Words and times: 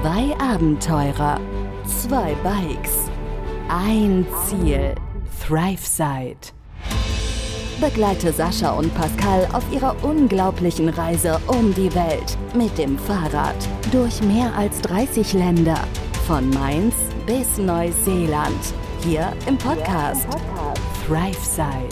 Zwei 0.00 0.32
Abenteurer, 0.38 1.40
zwei 1.84 2.32
Bikes, 2.44 3.10
ein 3.68 4.24
Ziel. 4.46 4.94
ThriveSide. 5.44 6.52
Begleite 7.80 8.32
Sascha 8.32 8.70
und 8.70 8.94
Pascal 8.94 9.48
auf 9.52 9.64
ihrer 9.72 9.96
unglaublichen 10.04 10.88
Reise 10.90 11.40
um 11.48 11.74
die 11.74 11.92
Welt 11.96 12.38
mit 12.54 12.78
dem 12.78 12.96
Fahrrad 12.96 13.56
durch 13.90 14.22
mehr 14.22 14.54
als 14.54 14.80
30 14.82 15.32
Länder. 15.32 15.80
Von 16.28 16.48
Mainz 16.50 16.94
bis 17.26 17.58
Neuseeland. 17.58 18.72
Hier 19.00 19.32
im 19.48 19.58
Podcast 19.58 20.28
ThriveSide. 21.08 21.88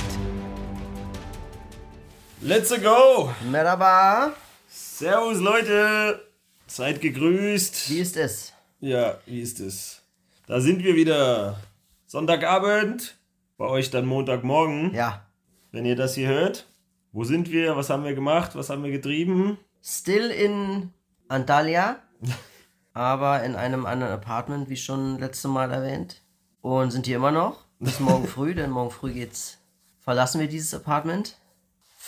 Let's 2.40 2.70
go! 2.80 3.30
Merhaba. 3.50 4.32
Servus 4.68 5.40
Leute! 5.40 6.25
Seid 6.66 7.00
gegrüßt. 7.00 7.90
Wie 7.90 8.00
ist 8.00 8.16
es? 8.16 8.52
Ja, 8.80 9.18
wie 9.26 9.40
ist 9.40 9.60
es? 9.60 10.02
Da 10.46 10.60
sind 10.60 10.82
wir 10.82 10.96
wieder. 10.96 11.60
Sonntagabend. 12.06 13.16
Bei 13.56 13.66
euch 13.66 13.90
dann 13.90 14.06
Montagmorgen. 14.06 14.92
Ja. 14.94 15.26
Wenn 15.70 15.86
ihr 15.86 15.96
das 15.96 16.14
hier 16.14 16.28
hört. 16.28 16.66
Wo 17.12 17.24
sind 17.24 17.50
wir? 17.50 17.76
Was 17.76 17.88
haben 17.88 18.04
wir 18.04 18.14
gemacht? 18.14 18.54
Was 18.54 18.68
haben 18.68 18.84
wir 18.84 18.90
getrieben? 18.90 19.58
Still 19.82 20.30
in 20.30 20.92
Antalya, 21.28 22.00
aber 22.92 23.42
in 23.44 23.54
einem 23.54 23.86
anderen 23.86 24.12
Apartment, 24.12 24.68
wie 24.68 24.76
schon 24.76 25.18
letzte 25.18 25.48
Mal 25.48 25.70
erwähnt. 25.70 26.22
Und 26.60 26.90
sind 26.90 27.06
hier 27.06 27.16
immer 27.16 27.30
noch. 27.30 27.64
Bis 27.78 28.00
morgen 28.00 28.26
früh, 28.26 28.54
denn 28.54 28.70
morgen 28.70 28.90
früh 28.90 29.12
geht's. 29.12 29.58
Verlassen 30.00 30.40
wir 30.40 30.48
dieses 30.48 30.74
Apartment. 30.74 31.38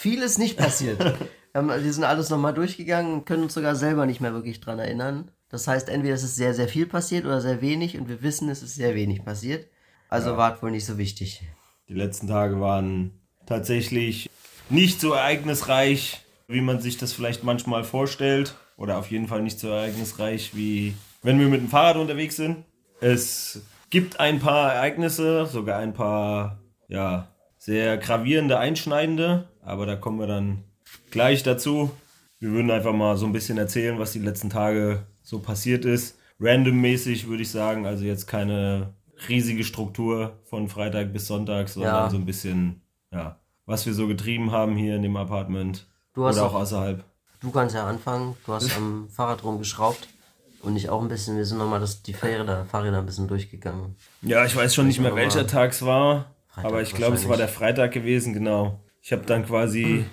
Vieles 0.00 0.38
nicht 0.38 0.56
passiert. 0.56 1.00
Wir 1.00 1.16
haben- 1.54 1.68
wir 1.68 1.92
sind 1.92 2.04
alles 2.04 2.30
nochmal 2.30 2.54
durchgegangen 2.54 3.12
und 3.12 3.24
können 3.26 3.42
uns 3.42 3.54
sogar 3.54 3.74
selber 3.74 4.06
nicht 4.06 4.20
mehr 4.20 4.32
wirklich 4.32 4.60
dran 4.60 4.78
erinnern. 4.78 5.30
Das 5.48 5.66
heißt, 5.66 5.88
entweder 5.88 6.14
es 6.14 6.22
ist 6.22 6.36
sehr, 6.36 6.54
sehr 6.54 6.68
viel 6.68 6.86
passiert 6.86 7.24
oder 7.24 7.40
sehr 7.40 7.60
wenig 7.60 7.98
und 7.98 8.08
wir 8.08 8.22
wissen, 8.22 8.48
es 8.48 8.62
ist 8.62 8.76
sehr 8.76 8.94
wenig 8.94 9.24
passiert. 9.24 9.66
Also 10.08 10.36
war 10.36 10.62
wohl 10.62 10.70
nicht 10.70 10.84
so 10.86 10.98
wichtig. 10.98 11.42
Die 11.88 11.94
letzten 11.94 12.28
Tage 12.28 12.60
waren 12.60 13.10
tatsächlich 13.46 14.30
nicht 14.70 15.00
so 15.00 15.14
ereignisreich, 15.14 16.20
wie 16.46 16.60
man 16.60 16.80
sich 16.80 16.96
das 16.96 17.12
vielleicht 17.12 17.42
manchmal 17.42 17.82
vorstellt. 17.82 18.54
Oder 18.76 18.98
auf 18.98 19.10
jeden 19.10 19.26
Fall 19.26 19.42
nicht 19.42 19.58
so 19.58 19.68
ereignisreich, 19.68 20.54
wie 20.54 20.94
wenn 21.24 21.40
wir 21.40 21.48
mit 21.48 21.60
dem 21.60 21.68
Fahrrad 21.68 21.96
unterwegs 21.96 22.36
sind. 22.36 22.58
Es 23.00 23.62
gibt 23.90 24.20
ein 24.20 24.38
paar 24.38 24.72
Ereignisse, 24.74 25.46
sogar 25.46 25.78
ein 25.80 25.92
paar, 25.92 26.60
ja, 26.86 27.34
sehr 27.58 27.98
gravierende, 27.98 28.58
einschneidende. 28.58 29.48
Aber 29.68 29.86
da 29.86 29.96
kommen 29.96 30.18
wir 30.18 30.26
dann 30.26 30.64
gleich 31.10 31.42
dazu. 31.42 31.90
Wir 32.40 32.50
würden 32.50 32.70
einfach 32.70 32.92
mal 32.94 33.16
so 33.16 33.26
ein 33.26 33.32
bisschen 33.32 33.58
erzählen, 33.58 33.98
was 33.98 34.12
die 34.12 34.18
letzten 34.20 34.48
Tage 34.50 35.02
so 35.22 35.40
passiert 35.40 35.84
ist. 35.84 36.16
Randommäßig 36.40 37.28
würde 37.28 37.42
ich 37.42 37.50
sagen, 37.50 37.84
also 37.86 38.04
jetzt 38.04 38.26
keine 38.26 38.94
riesige 39.28 39.64
Struktur 39.64 40.38
von 40.44 40.68
Freitag 40.68 41.12
bis 41.12 41.26
Sonntag, 41.26 41.68
sondern 41.68 41.94
Ja. 41.94 42.10
so 42.10 42.16
ein 42.16 42.24
bisschen, 42.24 42.80
ja, 43.12 43.38
was 43.66 43.84
wir 43.86 43.92
so 43.94 44.06
getrieben 44.06 44.52
haben 44.52 44.76
hier 44.76 44.96
in 44.96 45.02
dem 45.02 45.16
Apartment. 45.16 45.86
Du 46.14 46.24
hast 46.24 46.36
oder 46.36 46.46
auch 46.46 46.54
auch- 46.54 46.60
außerhalb. 46.60 47.04
Du 47.40 47.50
kannst 47.50 47.74
ja 47.74 47.86
anfangen. 47.86 48.36
Du 48.46 48.52
hast 48.52 48.76
am 48.76 49.08
Fahrrad 49.10 49.44
rumgeschraubt. 49.44 50.08
Und 50.62 50.74
ich 50.76 50.88
auch 50.90 51.00
ein 51.02 51.08
bisschen. 51.08 51.36
Wir 51.36 51.44
sind 51.44 51.58
nochmal 51.58 51.78
das, 51.78 52.02
die 52.02 52.12
Fahrräder, 52.14 52.64
Fahrräder 52.64 52.98
ein 52.98 53.06
bisschen 53.06 53.28
durchgegangen. 53.28 53.94
Ja, 54.22 54.44
ich 54.44 54.56
weiß 54.56 54.74
schon 54.74 54.88
nicht 54.88 54.98
mehr, 55.00 55.14
welcher 55.14 55.46
Tag 55.46 55.70
es 55.70 55.84
war, 55.84 56.34
Freitag 56.48 56.64
aber 56.72 56.82
ich 56.82 56.94
glaube, 56.94 57.14
es 57.14 57.28
war 57.28 57.36
der 57.36 57.46
Freitag 57.48 57.92
gewesen, 57.92 58.32
genau. 58.32 58.80
Ich 59.08 59.12
habe 59.12 59.24
dann 59.24 59.46
quasi 59.46 60.04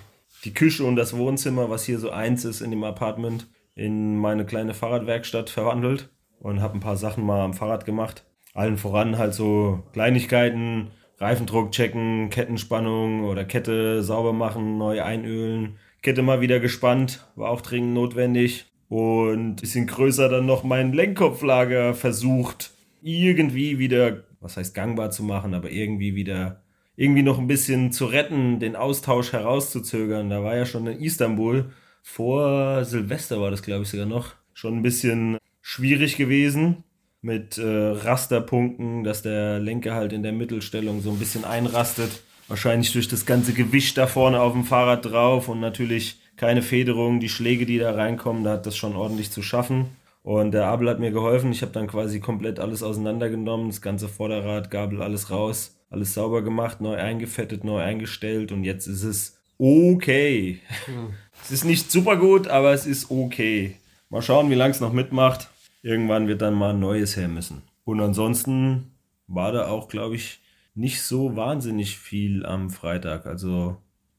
die 0.46 0.54
Küche 0.54 0.82
und 0.82 0.96
das 0.96 1.14
Wohnzimmer, 1.14 1.68
was 1.68 1.84
hier 1.84 1.98
so 1.98 2.08
eins 2.08 2.46
ist 2.46 2.62
in 2.62 2.70
dem 2.70 2.82
Apartment, 2.82 3.46
in 3.74 4.16
meine 4.16 4.46
kleine 4.46 4.72
Fahrradwerkstatt 4.72 5.50
verwandelt 5.50 6.08
und 6.40 6.62
habe 6.62 6.78
ein 6.78 6.80
paar 6.80 6.96
Sachen 6.96 7.22
mal 7.22 7.42
am 7.42 7.52
Fahrrad 7.52 7.84
gemacht. 7.84 8.24
Allen 8.54 8.78
voran 8.78 9.18
halt 9.18 9.34
so 9.34 9.82
Kleinigkeiten, 9.92 10.92
Reifendruck 11.18 11.72
checken, 11.72 12.30
Kettenspannung 12.30 13.24
oder 13.24 13.44
Kette 13.44 14.02
sauber 14.02 14.32
machen, 14.32 14.78
neu 14.78 15.02
einölen. 15.02 15.76
Kette 16.00 16.22
mal 16.22 16.40
wieder 16.40 16.58
gespannt, 16.58 17.28
war 17.36 17.50
auch 17.50 17.60
dringend 17.60 17.92
notwendig. 17.92 18.64
Und 18.88 19.56
bisschen 19.56 19.86
größer 19.86 20.30
dann 20.30 20.46
noch 20.46 20.64
mein 20.64 20.94
Lenkkopflager 20.94 21.92
versucht, 21.92 22.70
irgendwie 23.02 23.78
wieder, 23.78 24.24
was 24.40 24.56
heißt 24.56 24.74
gangbar 24.74 25.10
zu 25.10 25.22
machen, 25.22 25.52
aber 25.52 25.70
irgendwie 25.70 26.14
wieder, 26.14 26.62
irgendwie 26.96 27.22
noch 27.22 27.38
ein 27.38 27.46
bisschen 27.46 27.92
zu 27.92 28.06
retten, 28.06 28.58
den 28.58 28.74
Austausch 28.74 29.32
herauszuzögern. 29.32 30.30
Da 30.30 30.42
war 30.42 30.56
ja 30.56 30.66
schon 30.66 30.86
in 30.86 31.00
Istanbul, 31.00 31.70
vor 32.02 32.84
Silvester 32.84 33.40
war 33.40 33.50
das, 33.50 33.62
glaube 33.62 33.82
ich, 33.82 33.90
sogar 33.90 34.06
noch, 34.06 34.34
schon 34.54 34.78
ein 34.78 34.82
bisschen 34.82 35.38
schwierig 35.60 36.16
gewesen 36.16 36.84
mit 37.20 37.58
äh, 37.58 37.66
Rasterpunkten, 37.66 39.02
dass 39.02 39.22
der 39.22 39.58
Lenker 39.58 39.94
halt 39.94 40.12
in 40.12 40.22
der 40.22 40.32
Mittelstellung 40.32 41.02
so 41.02 41.10
ein 41.10 41.18
bisschen 41.18 41.44
einrastet. 41.44 42.22
Wahrscheinlich 42.48 42.92
durch 42.92 43.08
das 43.08 43.26
ganze 43.26 43.52
Gewicht 43.52 43.98
da 43.98 44.06
vorne 44.06 44.40
auf 44.40 44.52
dem 44.52 44.64
Fahrrad 44.64 45.04
drauf 45.04 45.48
und 45.48 45.58
natürlich 45.58 46.20
keine 46.36 46.62
Federung, 46.62 47.18
die 47.18 47.28
Schläge, 47.28 47.66
die 47.66 47.78
da 47.78 47.92
reinkommen, 47.92 48.44
da 48.44 48.52
hat 48.52 48.66
das 48.66 48.76
schon 48.76 48.94
ordentlich 48.94 49.32
zu 49.32 49.42
schaffen. 49.42 49.86
Und 50.22 50.52
der 50.52 50.66
Abel 50.66 50.88
hat 50.88 51.00
mir 51.00 51.10
geholfen. 51.10 51.50
Ich 51.50 51.62
habe 51.62 51.72
dann 51.72 51.88
quasi 51.88 52.20
komplett 52.20 52.60
alles 52.60 52.82
auseinandergenommen, 52.82 53.68
das 53.68 53.80
ganze 53.82 54.08
Vorderrad, 54.08 54.70
Gabel, 54.70 55.02
alles 55.02 55.30
raus, 55.30 55.75
alles 55.90 56.14
sauber 56.14 56.42
gemacht, 56.42 56.80
neu 56.80 56.96
eingefettet, 56.96 57.64
neu 57.64 57.80
eingestellt 57.80 58.52
und 58.52 58.64
jetzt 58.64 58.86
ist 58.86 59.02
es 59.02 59.38
okay. 59.58 60.60
Es 61.42 61.52
ist 61.52 61.64
nicht 61.64 61.92
super 61.92 62.16
gut, 62.16 62.48
aber 62.48 62.72
es 62.72 62.86
ist 62.86 63.10
okay. 63.10 63.76
Mal 64.08 64.22
schauen, 64.22 64.50
wie 64.50 64.54
lange 64.54 64.72
es 64.72 64.80
noch 64.80 64.92
mitmacht. 64.92 65.48
Irgendwann 65.82 66.28
wird 66.28 66.42
dann 66.42 66.54
mal 66.54 66.70
ein 66.70 66.80
neues 66.80 67.16
her 67.16 67.28
müssen. 67.28 67.62
Und 67.84 68.00
ansonsten 68.00 68.90
war 69.28 69.52
da 69.52 69.68
auch, 69.68 69.88
glaube 69.88 70.16
ich, 70.16 70.40
nicht 70.74 71.02
so 71.02 71.36
wahnsinnig 71.36 71.98
viel 71.98 72.44
am 72.44 72.70
Freitag. 72.70 73.26
Also 73.26 73.76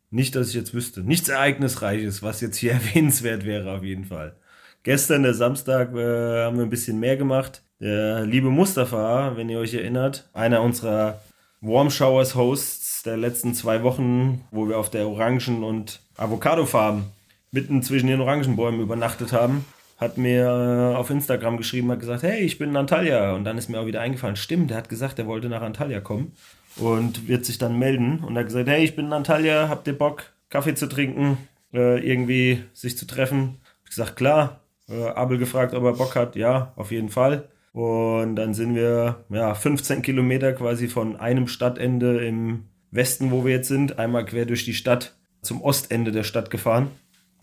nicht, 0.09 0.35
dass 0.35 0.49
ich 0.49 0.55
jetzt 0.55 0.73
wüsste. 0.73 1.01
Nichts 1.01 1.27
Ereignisreiches, 1.27 2.23
was 2.23 2.39
jetzt 2.39 2.57
hier 2.57 2.71
erwähnenswert 2.73 3.45
wäre, 3.45 3.75
auf 3.75 3.83
jeden 3.83 4.05
Fall. 4.05 4.35
Gestern, 4.83 5.23
der 5.23 5.33
Samstag, 5.33 5.93
äh, 5.93 6.43
haben 6.43 6.57
wir 6.57 6.63
ein 6.63 6.69
bisschen 6.69 6.99
mehr 6.99 7.17
gemacht. 7.17 7.61
Der 7.79 8.25
liebe 8.25 8.49
Mustafa, 8.49 9.35
wenn 9.35 9.49
ihr 9.49 9.59
euch 9.59 9.73
erinnert, 9.73 10.29
einer 10.33 10.61
unserer 10.61 11.21
Warm 11.61 11.89
Showers 11.89 12.35
Hosts 12.35 13.03
der 13.03 13.17
letzten 13.17 13.53
zwei 13.53 13.81
Wochen, 13.81 14.43
wo 14.51 14.67
wir 14.67 14.77
auf 14.77 14.89
der 14.89 15.07
Orangen- 15.07 15.63
und 15.63 16.01
Avocado-Farm 16.15 17.05
mitten 17.51 17.81
zwischen 17.81 18.07
den 18.07 18.21
Orangenbäumen 18.21 18.79
übernachtet 18.81 19.33
haben, 19.33 19.65
hat 19.97 20.17
mir 20.17 20.45
äh, 20.45 20.95
auf 20.95 21.09
Instagram 21.09 21.57
geschrieben, 21.57 21.89
hat 21.91 21.99
gesagt, 21.99 22.21
hey, 22.21 22.41
ich 22.41 22.59
bin 22.59 22.69
in 22.69 22.77
Antalya. 22.77 23.33
Und 23.33 23.43
dann 23.43 23.57
ist 23.57 23.69
mir 23.69 23.79
auch 23.79 23.87
wieder 23.87 24.01
eingefallen, 24.01 24.35
stimmt, 24.35 24.69
der 24.69 24.77
hat 24.77 24.89
gesagt, 24.89 25.17
er 25.17 25.25
wollte 25.25 25.49
nach 25.49 25.61
Antalya 25.63 25.99
kommen 25.99 26.33
und 26.75 27.27
wird 27.27 27.45
sich 27.45 27.57
dann 27.57 27.79
melden. 27.79 28.19
Und 28.19 28.35
er 28.35 28.41
hat 28.41 28.47
gesagt, 28.47 28.69
hey, 28.69 28.83
ich 28.83 28.95
bin 28.95 29.07
in 29.07 29.13
Antalya, 29.13 29.69
habt 29.69 29.87
ihr 29.87 29.97
Bock, 29.97 30.25
Kaffee 30.49 30.75
zu 30.75 30.87
trinken, 30.87 31.37
äh, 31.73 31.99
irgendwie 32.07 32.63
sich 32.73 32.97
zu 32.97 33.07
treffen? 33.07 33.57
Ich 33.83 33.89
gesagt, 33.89 34.15
klar. 34.15 34.61
Äh, 34.87 35.07
Abel 35.09 35.37
gefragt, 35.39 35.73
ob 35.73 35.83
er 35.83 35.93
Bock 35.93 36.15
hat. 36.15 36.35
Ja, 36.35 36.73
auf 36.75 36.91
jeden 36.91 37.09
Fall. 37.09 37.49
Und 37.77 38.37
dann 38.37 38.55
sind 38.55 38.73
wir 38.73 39.23
ja 39.29 39.53
15 39.53 40.01
Kilometer 40.01 40.51
quasi 40.53 40.87
von 40.87 41.15
einem 41.15 41.47
Stadtende 41.47 42.25
im 42.25 42.63
Westen, 42.89 43.29
wo 43.29 43.45
wir 43.45 43.51
jetzt 43.51 43.67
sind, 43.67 43.99
einmal 43.99 44.25
quer 44.25 44.47
durch 44.47 44.65
die 44.65 44.73
Stadt 44.73 45.15
zum 45.43 45.61
Ostende 45.61 46.11
der 46.11 46.23
Stadt 46.23 46.49
gefahren, 46.49 46.87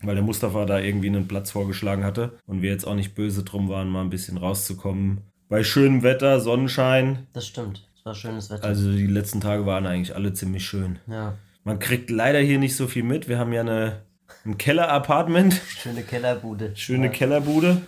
weil 0.01 0.15
der 0.15 0.25
Mustafa 0.25 0.65
da 0.65 0.77
irgendwie 0.77 1.07
einen 1.07 1.29
Platz 1.29 1.51
vorgeschlagen 1.51 2.03
hatte 2.03 2.33
und 2.47 2.61
wir 2.61 2.69
jetzt 2.69 2.85
auch 2.85 2.95
nicht 2.95 3.15
böse 3.15 3.43
drum 3.43 3.69
waren, 3.69 3.87
mal 3.87 4.01
ein 4.01 4.09
bisschen 4.09 4.35
rauszukommen. 4.35 5.21
Bei 5.47 5.63
schönem 5.63 6.03
Wetter, 6.03 6.41
Sonnenschein. 6.41 7.27
Das 7.31 7.47
stimmt. 7.47 7.87
Es 7.97 8.03
war 8.05 8.13
schönes 8.13 8.49
Wetter. 8.49 8.65
Also 8.65 8.91
die 8.91 9.07
letzten 9.07 9.39
Tage 9.39 9.65
waren 9.65 9.85
eigentlich 9.85 10.17
alle 10.17 10.33
ziemlich 10.33 10.65
schön. 10.65 10.99
ja. 11.07 11.37
Man 11.63 11.79
kriegt 11.79 12.11
leider 12.11 12.39
hier 12.39 12.59
nicht 12.59 12.75
so 12.75 12.87
viel 12.87 13.03
mit. 13.03 13.29
Wir 13.29 13.39
haben 13.39 13.53
ja 13.53 13.61
eine, 13.61 14.01
ein 14.45 14.57
Keller-Apartment. 14.57 15.61
Schöne 15.81 16.03
Kellerbude. 16.03 16.71
Schöne 16.75 17.09
Kellerbude. 17.09 17.81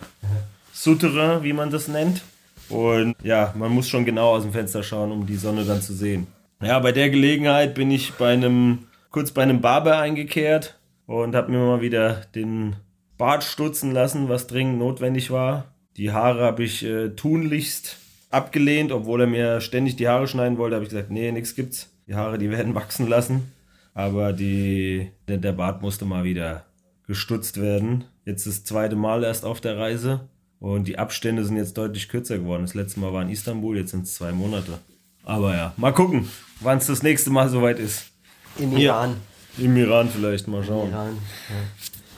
Souterrain, 0.72 1.44
wie 1.44 1.52
man 1.52 1.70
das 1.70 1.86
nennt. 1.88 2.22
Und 2.70 3.16
ja, 3.22 3.54
man 3.56 3.72
muss 3.72 3.88
schon 3.88 4.04
genau 4.04 4.34
aus 4.34 4.42
dem 4.42 4.52
Fenster 4.52 4.82
schauen, 4.82 5.12
um 5.12 5.26
die 5.26 5.36
Sonne 5.36 5.64
dann 5.64 5.80
zu 5.80 5.94
sehen. 5.94 6.26
Ja, 6.62 6.78
bei 6.80 6.92
der 6.92 7.10
Gelegenheit 7.10 7.74
bin 7.74 7.90
ich 7.90 8.14
bei 8.14 8.32
einem, 8.32 8.80
kurz 9.10 9.30
bei 9.30 9.42
einem 9.42 9.60
Barber 9.60 9.98
eingekehrt 9.98 10.78
und 11.06 11.34
habe 11.34 11.52
mir 11.52 11.58
mal 11.58 11.80
wieder 11.80 12.22
den 12.34 12.76
Bart 13.16 13.44
stutzen 13.44 13.92
lassen, 13.92 14.28
was 14.28 14.46
dringend 14.46 14.78
notwendig 14.78 15.30
war. 15.30 15.74
Die 15.96 16.12
Haare 16.12 16.44
habe 16.44 16.64
ich 16.64 16.84
äh, 16.84 17.10
tunlichst 17.10 17.96
abgelehnt, 18.30 18.92
obwohl 18.92 19.22
er 19.22 19.26
mir 19.26 19.60
ständig 19.60 19.96
die 19.96 20.08
Haare 20.08 20.28
schneiden 20.28 20.58
wollte, 20.58 20.76
habe 20.76 20.84
ich 20.84 20.90
gesagt, 20.90 21.10
nee, 21.10 21.32
nichts 21.32 21.54
gibt's. 21.54 21.92
Die 22.06 22.14
Haare, 22.14 22.38
die 22.38 22.50
werden 22.50 22.74
wachsen 22.74 23.08
lassen. 23.08 23.52
Aber 23.94 24.32
die, 24.32 25.10
der, 25.26 25.38
der 25.38 25.52
Bart 25.52 25.82
musste 25.82 26.04
mal 26.04 26.24
wieder 26.24 26.66
gestutzt 27.06 27.60
werden. 27.60 28.04
Jetzt 28.24 28.46
das 28.46 28.64
zweite 28.64 28.96
Mal 28.96 29.24
erst 29.24 29.44
auf 29.44 29.60
der 29.60 29.78
Reise. 29.78 30.28
Und 30.60 30.88
die 30.88 30.98
Abstände 30.98 31.44
sind 31.44 31.56
jetzt 31.56 31.78
deutlich 31.78 32.08
kürzer 32.08 32.38
geworden. 32.38 32.62
Das 32.62 32.74
letzte 32.74 32.98
Mal 33.00 33.12
war 33.12 33.22
in 33.22 33.30
Istanbul, 33.30 33.76
jetzt 33.76 33.92
sind 33.92 34.04
es 34.04 34.14
zwei 34.14 34.32
Monate. 34.32 34.78
Aber 35.24 35.54
ja, 35.54 35.72
mal 35.76 35.92
gucken, 35.92 36.28
wann 36.60 36.78
es 36.78 36.86
das 36.86 37.02
nächste 37.02 37.30
Mal 37.30 37.48
soweit 37.48 37.78
ist. 37.78 38.06
Im 38.58 38.72
Ja. 38.72 38.78
Iran. 39.02 39.16
Im 39.58 39.76
Iran 39.76 40.08
vielleicht, 40.08 40.48
mal 40.48 40.58
Im 40.58 40.64
schauen. 40.64 40.90
Iran. 40.90 41.18
Ja. 41.48 41.56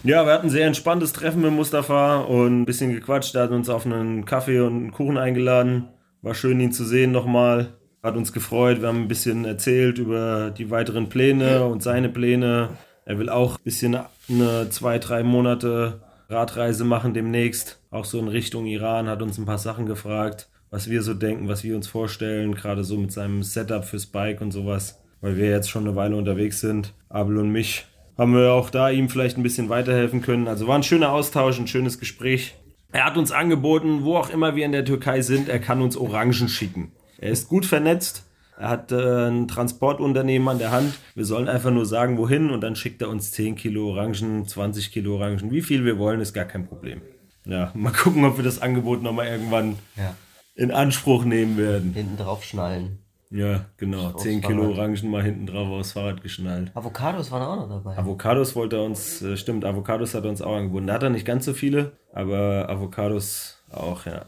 Ja, 0.03 0.25
wir 0.25 0.33
hatten 0.33 0.47
ein 0.47 0.51
sehr 0.51 0.67
entspanntes 0.67 1.13
Treffen 1.13 1.43
mit 1.43 1.53
Mustafa 1.53 2.21
und 2.21 2.63
ein 2.63 2.65
bisschen 2.65 2.91
gequatscht. 2.93 3.35
Er 3.35 3.43
hat 3.43 3.51
uns 3.51 3.69
auf 3.69 3.85
einen 3.85 4.25
Kaffee 4.25 4.61
und 4.61 4.75
einen 4.75 4.93
Kuchen 4.93 5.19
eingeladen. 5.19 5.89
War 6.23 6.35
schön, 6.35 6.59
ihn 6.61 6.73
zu 6.73 6.87
sehen 6.87 7.13
nochmal. 7.13 7.75
Hat 8.03 8.17
uns 8.17 8.33
gefreut. 8.33 8.81
Wir 8.81 8.89
haben 8.89 9.03
ein 9.03 9.09
bisschen 9.09 9.45
erzählt 9.45 9.99
über 9.99 10.51
die 10.57 10.71
weiteren 10.71 11.11
Pläne 11.11 11.67
und 11.67 11.83
seine 11.83 12.09
Pläne. 12.09 12.71
Er 13.05 13.19
will 13.19 13.29
auch 13.29 13.59
ein 13.59 13.63
bisschen 13.63 13.99
eine 14.31 14.71
zwei, 14.71 14.99
drei 14.99 15.23
Monate 15.23 16.01
Radreise 16.31 16.85
machen 16.85 17.15
demnächst. 17.15 17.83
Auch 17.91 18.05
so 18.05 18.19
in 18.19 18.29
Richtung 18.29 18.67
Iran. 18.67 19.09
Hat 19.09 19.23
uns 19.23 19.39
ein 19.39 19.47
paar 19.47 19.59
Sachen 19.59 19.87
gefragt, 19.87 20.49
was 20.71 20.89
wir 20.89 21.03
so 21.03 21.15
denken, 21.15 21.49
was 21.49 21.65
wir 21.65 21.75
uns 21.77 21.89
vorstellen. 21.89 22.55
Gerade 22.55 22.85
so 22.85 22.97
mit 22.97 23.13
seinem 23.13 23.43
Setup 23.43 23.85
fürs 23.85 24.07
Bike 24.07 24.41
und 24.41 24.53
sowas. 24.53 25.01
Weil 25.21 25.37
wir 25.37 25.51
jetzt 25.51 25.69
schon 25.69 25.87
eine 25.87 25.97
Weile 25.97 26.17
unterwegs 26.17 26.61
sind. 26.61 26.95
Abel 27.09 27.37
und 27.39 27.51
mich 27.51 27.87
haben 28.17 28.35
wir 28.35 28.53
auch 28.53 28.71
da 28.71 28.91
ihm 28.91 29.09
vielleicht 29.09 29.39
ein 29.39 29.43
bisschen 29.43 29.69
weiterhelfen 29.69 30.23
können. 30.23 30.47
Also 30.47 30.67
war 30.67 30.77
ein 30.77 30.83
schöner 30.83 31.13
Austausch, 31.13 31.59
ein 31.59 31.67
schönes 31.67 31.99
Gespräch. 31.99 32.55
Er 32.93 33.05
hat 33.07 33.17
uns 33.17 33.33
angeboten, 33.33 34.03
wo 34.03 34.17
auch 34.17 34.31
immer 34.31 34.57
wir 34.57 34.67
in 34.67 34.73
der 34.73 34.85
Türkei 34.85 35.23
sind, 35.23 35.49
er 35.49 35.61
kann 35.61 35.81
uns 35.81 35.97
Orangen 35.97 36.49
schicken. 36.49 36.93
Er 37.19 37.31
ist 37.31 37.49
gut 37.49 37.65
vernetzt, 37.65 38.27
er 38.61 38.69
hat 38.69 38.93
äh, 38.93 39.29
ein 39.29 39.49
Transportunternehmen 39.49 40.47
an 40.47 40.59
der 40.59 40.71
Hand. 40.71 40.93
Wir 41.15 41.25
sollen 41.25 41.49
einfach 41.49 41.71
nur 41.71 41.87
sagen, 41.87 42.19
wohin 42.19 42.51
und 42.51 42.61
dann 42.61 42.77
schickt 42.77 43.01
er 43.01 43.09
uns 43.09 43.33
10 43.33 43.57
Kilo 43.57 43.89
Orangen, 43.89 44.47
20 44.47 44.93
Kilo 44.93 45.15
Orangen. 45.15 45.51
Wie 45.51 45.63
viel 45.63 45.87
wir 45.87 45.99
wollen, 45.99 46.21
ist 46.21 46.35
gar 46.35 46.45
kein 46.45 46.67
Problem. 46.67 47.01
Ja, 47.47 47.71
mal 47.75 47.91
gucken, 47.91 48.23
ob 48.27 48.37
wir 48.37 48.45
das 48.45 48.61
Angebot 48.61 49.03
nochmal 49.03 49.29
irgendwann 49.29 49.79
ja. 49.97 50.15
in 50.55 50.73
Anspruch 50.73 51.25
nehmen 51.25 51.57
werden. 51.57 51.95
Hinten 51.95 52.19
drauf 52.19 52.45
schnallen. 52.45 52.99
Ja, 53.31 53.65
genau. 53.79 54.13
10 54.13 54.43
Kilo 54.43 54.69
Orangen 54.69 55.11
mal 55.11 55.23
hinten 55.23 55.47
drauf 55.47 55.69
aufs 55.69 55.93
Fahrrad 55.93 56.23
geschnallt. 56.23 56.71
Avocados 56.75 57.31
waren 57.31 57.43
auch 57.43 57.67
noch 57.67 57.83
dabei. 57.83 57.97
Avocados 57.97 58.55
wollte 58.57 58.77
er 58.77 58.83
uns, 58.83 59.23
äh, 59.23 59.39
stimmt, 59.39 59.65
Avocados 59.65 60.13
hat 60.15 60.25
er 60.25 60.31
uns 60.31 60.43
auch 60.43 60.55
angeboten. 60.55 60.87
Da 60.87 60.95
hat 60.95 61.03
er 61.03 61.09
nicht 61.09 61.25
ganz 61.25 61.47
so 61.47 61.55
viele, 61.55 61.93
aber 62.13 62.69
Avocados 62.69 63.57
auch, 63.71 64.05
ja. 64.05 64.27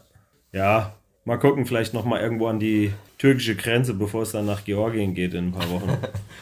Ja, 0.51 0.95
mal 1.25 1.37
gucken, 1.37 1.65
vielleicht 1.65 1.93
nochmal 1.93 2.21
irgendwo 2.21 2.47
an 2.47 2.59
die 2.59 2.91
türkische 3.17 3.55
Grenze, 3.55 3.93
bevor 3.93 4.23
es 4.23 4.31
dann 4.31 4.45
nach 4.45 4.63
Georgien 4.65 5.13
geht 5.13 5.33
in 5.33 5.47
ein 5.47 5.51
paar 5.51 5.69
Wochen. 5.69 5.97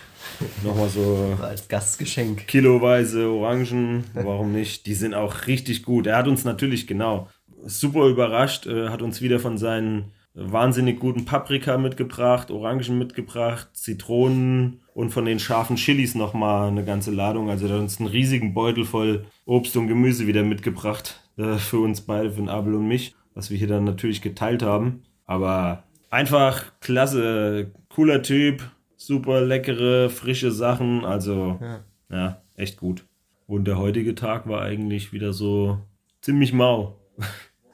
nochmal 0.64 0.90
so. 0.90 1.38
Als 1.42 1.68
Gastgeschenk. 1.68 2.48
Kiloweise 2.48 3.30
Orangen, 3.30 4.04
warum 4.14 4.52
nicht? 4.52 4.86
Die 4.86 4.94
sind 4.94 5.14
auch 5.14 5.48
richtig 5.48 5.84
gut. 5.84 6.08
Er 6.08 6.18
hat 6.18 6.28
uns 6.28 6.44
natürlich, 6.44 6.88
genau, 6.88 7.28
super 7.66 8.08
überrascht, 8.08 8.66
äh, 8.68 8.90
hat 8.90 9.02
uns 9.02 9.22
wieder 9.22 9.40
von 9.40 9.58
seinen 9.58 10.12
wahnsinnig 10.34 11.00
guten 11.00 11.26
Paprika 11.26 11.78
mitgebracht, 11.78 12.52
Orangen 12.52 12.98
mitgebracht, 12.98 13.68
Zitronen 13.74 14.80
und 14.94 15.10
von 15.10 15.26
den 15.26 15.40
scharfen 15.40 15.76
Chilis 15.76 16.16
nochmal 16.16 16.70
eine 16.70 16.86
ganze 16.86 17.12
Ladung. 17.12 17.50
Also 17.50 17.68
er 17.68 17.74
hat 17.74 17.82
uns 17.82 18.00
einen 18.00 18.08
riesigen 18.08 18.54
Beutel 18.54 18.86
voll 18.86 19.26
Obst 19.46 19.76
und 19.76 19.88
Gemüse 19.88 20.28
wieder 20.28 20.44
mitgebracht. 20.44 21.20
Äh, 21.38 21.58
für 21.58 21.80
uns 21.80 22.02
beide, 22.02 22.32
für 22.32 22.38
den 22.38 22.50
Abel 22.50 22.76
und 22.76 22.88
mich, 22.88 23.14
was 23.34 23.50
wir 23.50 23.58
hier 23.58 23.68
dann 23.68 23.84
natürlich 23.84 24.22
geteilt 24.22 24.64
haben. 24.64 25.04
Aber 25.26 25.84
einfach 26.10 26.72
klasse, 26.80 27.72
cooler 27.90 28.22
Typ, 28.22 28.64
super 28.98 29.42
leckere, 29.42 30.10
frische 30.10 30.52
Sachen. 30.52 31.06
Also 31.06 31.60
ja, 31.62 31.80
ja 32.10 32.42
echt 32.56 32.78
gut. 32.78 33.06
Und 33.48 33.66
der 33.66 33.78
heutige 33.78 34.16
Tag 34.16 34.48
war 34.48 34.62
eigentlich 34.62 35.12
wieder 35.14 35.34
so 35.34 35.80
ziemlich 36.22 36.54
mau. 36.54 36.98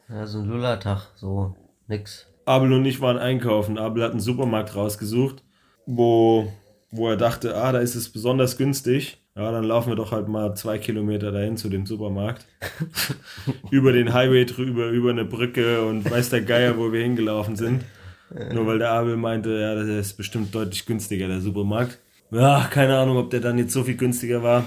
Ja, 0.09 0.25
so 0.25 0.39
ein 0.39 0.47
Lullertag, 0.47 1.11
so 1.15 1.55
nix. 1.87 2.27
Abel 2.45 2.71
und 2.71 2.85
ich 2.85 3.01
waren 3.01 3.17
einkaufen. 3.17 3.77
Abel 3.77 4.03
hat 4.03 4.11
einen 4.11 4.21
Supermarkt 4.21 4.73
rausgesucht, 4.73 5.43
wo, 5.85 6.51
wo 6.91 7.09
er 7.09 7.17
dachte, 7.17 7.55
ah, 7.55 7.73
da 7.73 7.79
ist 7.79 7.95
es 7.95 8.09
besonders 8.09 8.57
günstig. 8.57 9.17
Ja, 9.37 9.51
dann 9.51 9.65
laufen 9.65 9.89
wir 9.89 9.95
doch 9.95 10.11
halt 10.11 10.27
mal 10.27 10.55
zwei 10.55 10.79
Kilometer 10.79 11.31
dahin 11.31 11.57
zu 11.57 11.69
dem 11.69 11.85
Supermarkt. 11.85 12.47
über 13.71 13.91
den 13.91 14.11
Highway 14.11 14.45
drüber, 14.45 14.87
über 14.87 15.11
eine 15.11 15.25
Brücke 15.25 15.85
und 15.85 16.09
weiß 16.09 16.31
der 16.31 16.41
Geier, 16.41 16.79
wo 16.79 16.91
wir 16.91 17.03
hingelaufen 17.03 17.55
sind. 17.55 17.83
Nur 18.51 18.65
weil 18.65 18.79
der 18.79 18.89
Abel 18.89 19.15
meinte, 19.15 19.51
ja, 19.59 19.75
das 19.75 19.87
ist 19.87 20.17
bestimmt 20.17 20.55
deutlich 20.55 20.87
günstiger, 20.87 21.27
der 21.27 21.39
Supermarkt. 21.39 21.99
Ja, 22.31 22.67
keine 22.71 22.97
Ahnung, 22.97 23.17
ob 23.17 23.29
der 23.29 23.39
dann 23.39 23.59
jetzt 23.59 23.73
so 23.73 23.83
viel 23.83 23.95
günstiger 23.95 24.41
war. 24.41 24.65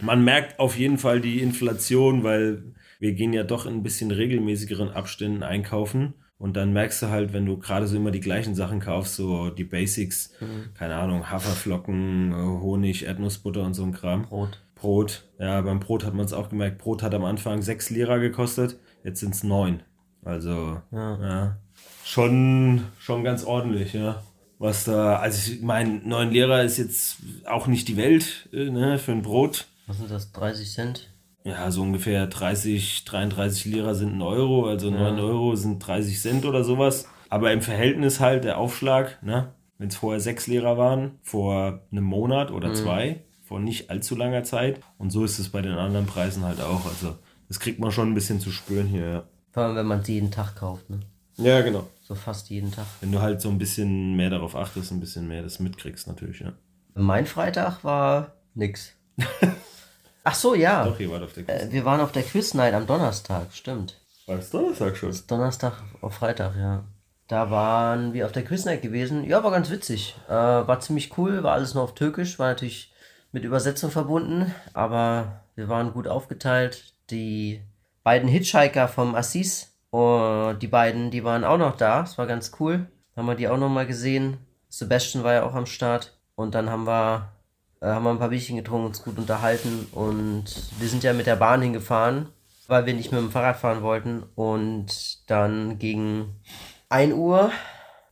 Man 0.00 0.24
merkt 0.24 0.58
auf 0.58 0.76
jeden 0.76 0.98
Fall 0.98 1.20
die 1.20 1.40
Inflation, 1.40 2.24
weil 2.24 2.64
wir 2.98 3.12
gehen 3.12 3.32
ja 3.32 3.44
doch 3.44 3.64
in 3.64 3.74
ein 3.74 3.82
bisschen 3.84 4.10
regelmäßigeren 4.10 4.90
Abständen 4.90 5.44
einkaufen. 5.44 6.14
Und 6.38 6.56
dann 6.56 6.72
merkst 6.72 7.02
du 7.02 7.08
halt, 7.08 7.32
wenn 7.32 7.46
du 7.46 7.58
gerade 7.58 7.86
so 7.86 7.96
immer 7.96 8.10
die 8.10 8.20
gleichen 8.20 8.54
Sachen 8.54 8.80
kaufst, 8.80 9.14
so 9.14 9.50
die 9.50 9.64
Basics, 9.64 10.32
mhm. 10.40 10.74
keine 10.74 10.96
Ahnung, 10.96 11.30
Haferflocken, 11.30 12.32
äh, 12.32 12.34
Honig, 12.34 13.04
Erdnussbutter 13.04 13.62
und 13.62 13.74
so 13.74 13.84
ein 13.84 13.92
Kram. 13.92 14.22
Brot. 14.22 14.60
Brot. 14.74 15.24
Ja, 15.38 15.60
beim 15.62 15.80
Brot 15.80 16.04
hat 16.04 16.14
man 16.14 16.26
es 16.26 16.32
auch 16.32 16.50
gemerkt. 16.50 16.78
Brot 16.78 17.02
hat 17.02 17.14
am 17.14 17.24
Anfang 17.24 17.62
6 17.62 17.90
Lira 17.90 18.18
gekostet, 18.18 18.78
jetzt 19.04 19.20
sind 19.20 19.34
es 19.34 19.44
9. 19.44 19.82
Also, 20.24 20.80
ja. 20.90 21.18
ja. 21.22 21.56
Schon, 22.04 22.82
schon 22.98 23.24
ganz 23.24 23.44
ordentlich, 23.44 23.92
ja. 23.92 24.22
Was 24.58 24.84
da, 24.84 25.16
also 25.16 25.52
ich 25.52 25.62
meine, 25.62 26.00
9 26.04 26.30
Lira 26.30 26.62
ist 26.62 26.78
jetzt 26.78 27.16
auch 27.46 27.66
nicht 27.66 27.88
die 27.88 27.96
Welt 27.96 28.48
äh, 28.52 28.70
ne, 28.70 28.98
für 28.98 29.12
ein 29.12 29.22
Brot. 29.22 29.66
Was 29.86 29.98
sind 29.98 30.10
das, 30.10 30.32
30 30.32 30.70
Cent? 30.70 31.10
Ja, 31.44 31.70
so 31.70 31.82
ungefähr 31.82 32.26
30, 32.26 33.04
33 33.04 33.66
Lira 33.66 33.94
sind 33.94 34.16
ein 34.16 34.22
Euro, 34.22 34.66
also 34.66 34.90
ja. 34.90 35.10
9 35.10 35.18
Euro 35.20 35.56
sind 35.56 35.78
30 35.78 36.20
Cent 36.20 36.46
oder 36.46 36.64
sowas. 36.64 37.06
Aber 37.28 37.52
im 37.52 37.60
Verhältnis 37.60 38.20
halt 38.20 38.44
der 38.44 38.58
Aufschlag, 38.58 39.22
ne? 39.22 39.52
wenn 39.78 39.88
es 39.88 39.96
vorher 39.96 40.20
6 40.20 40.46
Lira 40.46 40.78
waren, 40.78 41.18
vor 41.22 41.80
einem 41.92 42.04
Monat 42.04 42.50
oder 42.50 42.68
mhm. 42.68 42.74
zwei, 42.74 43.24
vor 43.42 43.60
nicht 43.60 43.90
allzu 43.90 44.16
langer 44.16 44.44
Zeit. 44.44 44.80
Und 44.96 45.10
so 45.10 45.24
ist 45.24 45.38
es 45.38 45.50
bei 45.50 45.60
den 45.60 45.74
anderen 45.74 46.06
Preisen 46.06 46.44
halt 46.44 46.60
auch. 46.60 46.86
Also 46.86 47.16
das 47.48 47.60
kriegt 47.60 47.78
man 47.78 47.92
schon 47.92 48.10
ein 48.10 48.14
bisschen 48.14 48.40
zu 48.40 48.50
spüren 48.50 48.86
hier, 48.86 49.06
ja. 49.06 49.22
Vor 49.52 49.64
allem, 49.64 49.76
wenn 49.76 49.86
man 49.86 50.00
es 50.00 50.08
jeden 50.08 50.30
Tag 50.30 50.56
kauft, 50.56 50.88
ne? 50.90 51.00
Ja, 51.36 51.60
genau. 51.60 51.86
So 52.02 52.14
fast 52.14 52.50
jeden 52.50 52.72
Tag. 52.72 52.86
Wenn 53.00 53.12
du 53.12 53.20
halt 53.20 53.40
so 53.40 53.48
ein 53.48 53.58
bisschen 53.58 54.16
mehr 54.16 54.30
darauf 54.30 54.56
achtest, 54.56 54.92
ein 54.92 55.00
bisschen 55.00 55.28
mehr 55.28 55.42
das 55.42 55.60
mitkriegst, 55.60 56.06
natürlich, 56.06 56.40
ja. 56.40 56.52
Mein 56.94 57.26
Freitag 57.26 57.84
war 57.84 58.32
nix. 58.54 58.94
Ach 60.24 60.34
so, 60.34 60.54
ja. 60.54 60.84
Doch, 60.84 60.98
ihr 60.98 61.10
wart 61.10 61.22
auf 61.22 61.34
der 61.34 61.44
Quiz. 61.44 61.62
Äh, 61.62 61.72
wir 61.72 61.84
waren 61.84 62.00
auf 62.00 62.12
der 62.12 62.22
Quiz 62.22 62.54
Night 62.54 62.72
am 62.72 62.86
Donnerstag, 62.86 63.48
stimmt. 63.52 64.00
War 64.26 64.38
es 64.38 64.50
Donnerstag 64.50 64.96
schon? 64.96 65.10
Das 65.10 65.26
Donnerstag 65.26 65.74
auf 66.00 66.14
Freitag, 66.14 66.56
ja. 66.56 66.84
Da 67.28 67.50
waren 67.50 68.14
wir 68.14 68.24
auf 68.26 68.32
der 68.32 68.44
Quiz 68.44 68.64
Night 68.64 68.82
gewesen. 68.82 69.24
Ja, 69.24 69.44
war 69.44 69.50
ganz 69.50 69.70
witzig. 69.70 70.16
Äh, 70.28 70.32
war 70.32 70.80
ziemlich 70.80 71.16
cool, 71.18 71.42
war 71.42 71.52
alles 71.52 71.74
nur 71.74 71.84
auf 71.84 71.94
Türkisch, 71.94 72.38
war 72.38 72.48
natürlich 72.48 72.92
mit 73.32 73.44
Übersetzung 73.44 73.90
verbunden, 73.90 74.54
aber 74.72 75.42
wir 75.56 75.68
waren 75.68 75.92
gut 75.92 76.08
aufgeteilt. 76.08 76.94
Die 77.10 77.62
beiden 78.02 78.28
Hitchhiker 78.28 78.88
vom 78.88 79.14
Assis, 79.14 79.76
uh, 79.92 80.52
die 80.54 80.68
beiden, 80.68 81.10
die 81.10 81.24
waren 81.24 81.44
auch 81.44 81.58
noch 81.58 81.76
da. 81.76 82.02
Es 82.02 82.16
war 82.16 82.26
ganz 82.26 82.52
cool. 82.60 82.86
Haben 83.16 83.26
wir 83.26 83.34
die 83.34 83.48
auch 83.48 83.58
noch 83.58 83.68
mal 83.68 83.86
gesehen. 83.86 84.38
Sebastian 84.68 85.24
war 85.24 85.34
ja 85.34 85.42
auch 85.44 85.54
am 85.54 85.66
Start. 85.66 86.16
Und 86.34 86.54
dann 86.54 86.70
haben 86.70 86.86
wir 86.86 87.32
äh, 87.80 87.86
haben 87.86 88.04
wir 88.04 88.10
ein 88.10 88.18
paar 88.18 88.30
Bierchen 88.30 88.56
getrunken, 88.56 88.86
uns 88.86 89.02
gut 89.02 89.18
unterhalten 89.18 89.86
und 89.92 90.44
wir 90.78 90.88
sind 90.88 91.04
ja 91.04 91.12
mit 91.12 91.26
der 91.26 91.36
Bahn 91.36 91.62
hingefahren, 91.62 92.28
weil 92.68 92.86
wir 92.86 92.94
nicht 92.94 93.12
mit 93.12 93.20
dem 93.20 93.30
Fahrrad 93.30 93.56
fahren 93.56 93.82
wollten 93.82 94.22
und 94.34 95.28
dann 95.30 95.78
gegen 95.78 96.40
1 96.88 97.14
Uhr 97.14 97.50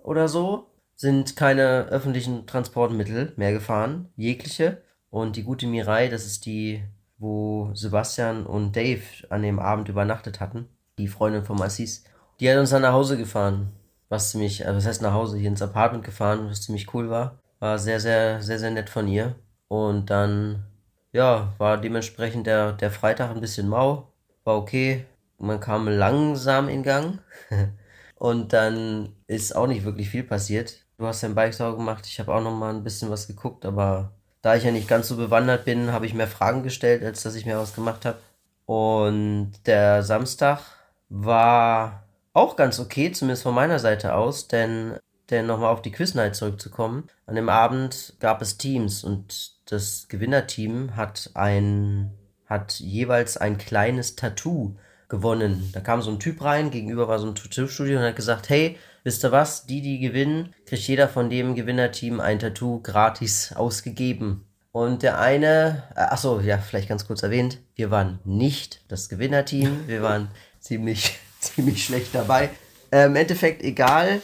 oder 0.03 0.29
so 0.29 0.73
sind 0.97 1.35
keine 1.37 1.87
öffentlichen 1.87 2.47
Transportmittel 2.47 3.33
mehr 3.37 3.53
gefahren, 3.53 4.13
jegliche. 4.17 4.83
Und 5.11 5.37
die 5.37 5.43
gute 5.43 5.67
Mirai, 5.67 6.09
das 6.09 6.25
ist 6.25 6.47
die, 6.47 6.85
wo 7.19 7.71
Sebastian 7.75 8.47
und 8.47 8.77
Dave 8.77 9.03
an 9.29 9.43
dem 9.43 9.59
Abend 9.59 9.89
übernachtet 9.89 10.41
hatten, 10.41 10.69
die 10.99 11.09
Freundin 11.09 11.45
von 11.45 11.59
Massis, 11.59 12.05
die 12.39 12.49
hat 12.49 12.57
uns 12.57 12.71
dann 12.71 12.83
nach 12.83 12.93
Hause 12.93 13.17
gefahren. 13.17 13.73
Was 14.09 14.31
ziemlich, 14.31 14.65
also 14.67 14.77
was 14.77 14.87
heißt 14.87 15.03
nach 15.03 15.13
Hause, 15.13 15.39
hier 15.39 15.49
ins 15.49 15.63
Apartment 15.63 16.05
gefahren, 16.05 16.49
was 16.49 16.63
ziemlich 16.63 16.95
cool 16.95 17.11
war. 17.11 17.39
War 17.59 17.79
sehr, 17.79 17.99
sehr, 17.99 18.41
sehr, 18.41 18.59
sehr 18.59 18.71
nett 18.71 18.89
von 18.89 19.09
ihr. 19.09 19.35
Und 19.73 20.11
dann, 20.11 20.67
ja, 21.13 21.55
war 21.57 21.79
dementsprechend 21.79 22.47
der, 22.47 22.73
der 22.75 22.91
Freitag 22.91 23.31
ein 23.31 23.41
bisschen 23.41 23.71
mau. 23.71 24.13
War 24.45 24.59
okay. 24.59 25.07
Man 25.39 25.61
kam 25.61 25.89
langsam 25.89 26.69
in 26.69 26.83
Gang. 26.83 27.21
und 28.17 28.53
dann 28.53 29.17
ist 29.29 29.57
auch 29.57 29.67
nicht 29.67 29.85
wirklich 29.85 30.11
viel 30.11 30.25
passiert. 30.25 30.85
Du 30.99 31.07
hast 31.07 31.23
dein 31.23 31.35
Bike 31.35 31.55
sauber 31.55 31.79
gemacht. 31.79 32.05
Ich 32.07 32.21
habe 32.21 32.35
auch 32.35 32.43
noch 32.43 32.55
mal 32.55 32.75
ein 32.75 32.85
bisschen 32.85 33.09
was 33.09 33.27
geguckt, 33.27 33.65
aber 33.65 34.13
da 34.43 34.57
ich 34.57 34.65
ja 34.65 34.73
nicht 34.73 34.89
ganz 34.89 35.09
so 35.09 35.17
bewandert 35.17 35.65
bin, 35.65 35.91
habe 35.91 36.05
ich 36.05 36.13
mehr 36.13 36.29
Fragen 36.29 36.63
gestellt, 36.63 37.03
als 37.03 37.23
dass 37.23 37.35
ich 37.35 37.47
mir 37.47 37.57
was 37.57 37.75
gemacht 37.75 38.05
habe. 38.05 38.19
Und 38.67 39.53
der 39.65 40.03
Samstag 40.03 40.61
war 41.09 42.03
auch 42.35 42.57
ganz 42.57 42.79
okay, 42.79 43.11
zumindest 43.11 43.43
von 43.45 43.55
meiner 43.55 43.79
Seite 43.79 44.13
aus, 44.17 44.49
denn, 44.49 44.99
denn 45.31 45.47
nochmal 45.47 45.73
auf 45.73 45.81
die 45.81 45.93
Quiz-Night 45.93 46.37
zurückzukommen. 46.37 47.09
An 47.25 47.37
dem 47.37 47.49
Abend 47.49 48.17
gab 48.21 48.43
es 48.43 48.59
Teams 48.59 49.03
und 49.03 49.62
das 49.67 50.07
Gewinnerteam 50.09 50.97
hat 50.97 51.31
ein, 51.35 52.11
hat 52.47 52.75
jeweils 52.81 53.37
ein 53.37 53.59
kleines 53.59 54.17
Tattoo 54.17 54.77
gewonnen. 55.09 55.71
Da 55.73 55.81
kam 55.81 56.03
so 56.03 56.11
ein 56.11 56.21
Typ 56.21 56.43
rein, 56.43 56.71
gegenüber 56.71 57.09
war 57.09 57.19
so 57.19 57.27
ein 57.27 57.35
Tattoo-Studio 57.35 57.99
und 57.99 58.05
hat 58.05 58.17
gesagt, 58.17 58.49
hey, 58.49 58.79
wisst 59.05 59.25
ihr 59.25 59.33
was, 59.33 59.67
die, 59.67 59.83
die 59.83 60.01
gewinnen, 60.01 60.55
kriegt 60.67 60.83
jeder 60.89 61.09
von 61.09 61.31
dem 61.31 61.55
Gewinnerteam 61.55 62.21
ein 62.21 62.39
Tattoo 62.39 62.81
gratis 62.83 63.53
ausgegeben. 63.53 64.47
Und 64.73 65.03
der 65.03 65.21
eine, 65.21 65.83
äh, 65.95 66.01
achso, 66.01 66.41
ja, 66.41 66.57
vielleicht 66.57 66.89
ganz 66.89 67.07
kurz 67.07 67.23
erwähnt, 67.23 67.59
wir 67.75 67.91
waren 67.91 68.21
nicht 68.25 68.81
das 68.89 69.11
Gewinnerteam, 69.11 69.87
wir 69.87 70.03
waren 70.03 70.29
ziemlich, 70.61 71.19
ziemlich 71.41 71.85
schlecht 71.85 72.15
dabei. 72.15 72.49
Äh, 72.91 73.05
Im 73.05 73.17
Endeffekt 73.17 73.63
egal, 73.63 74.23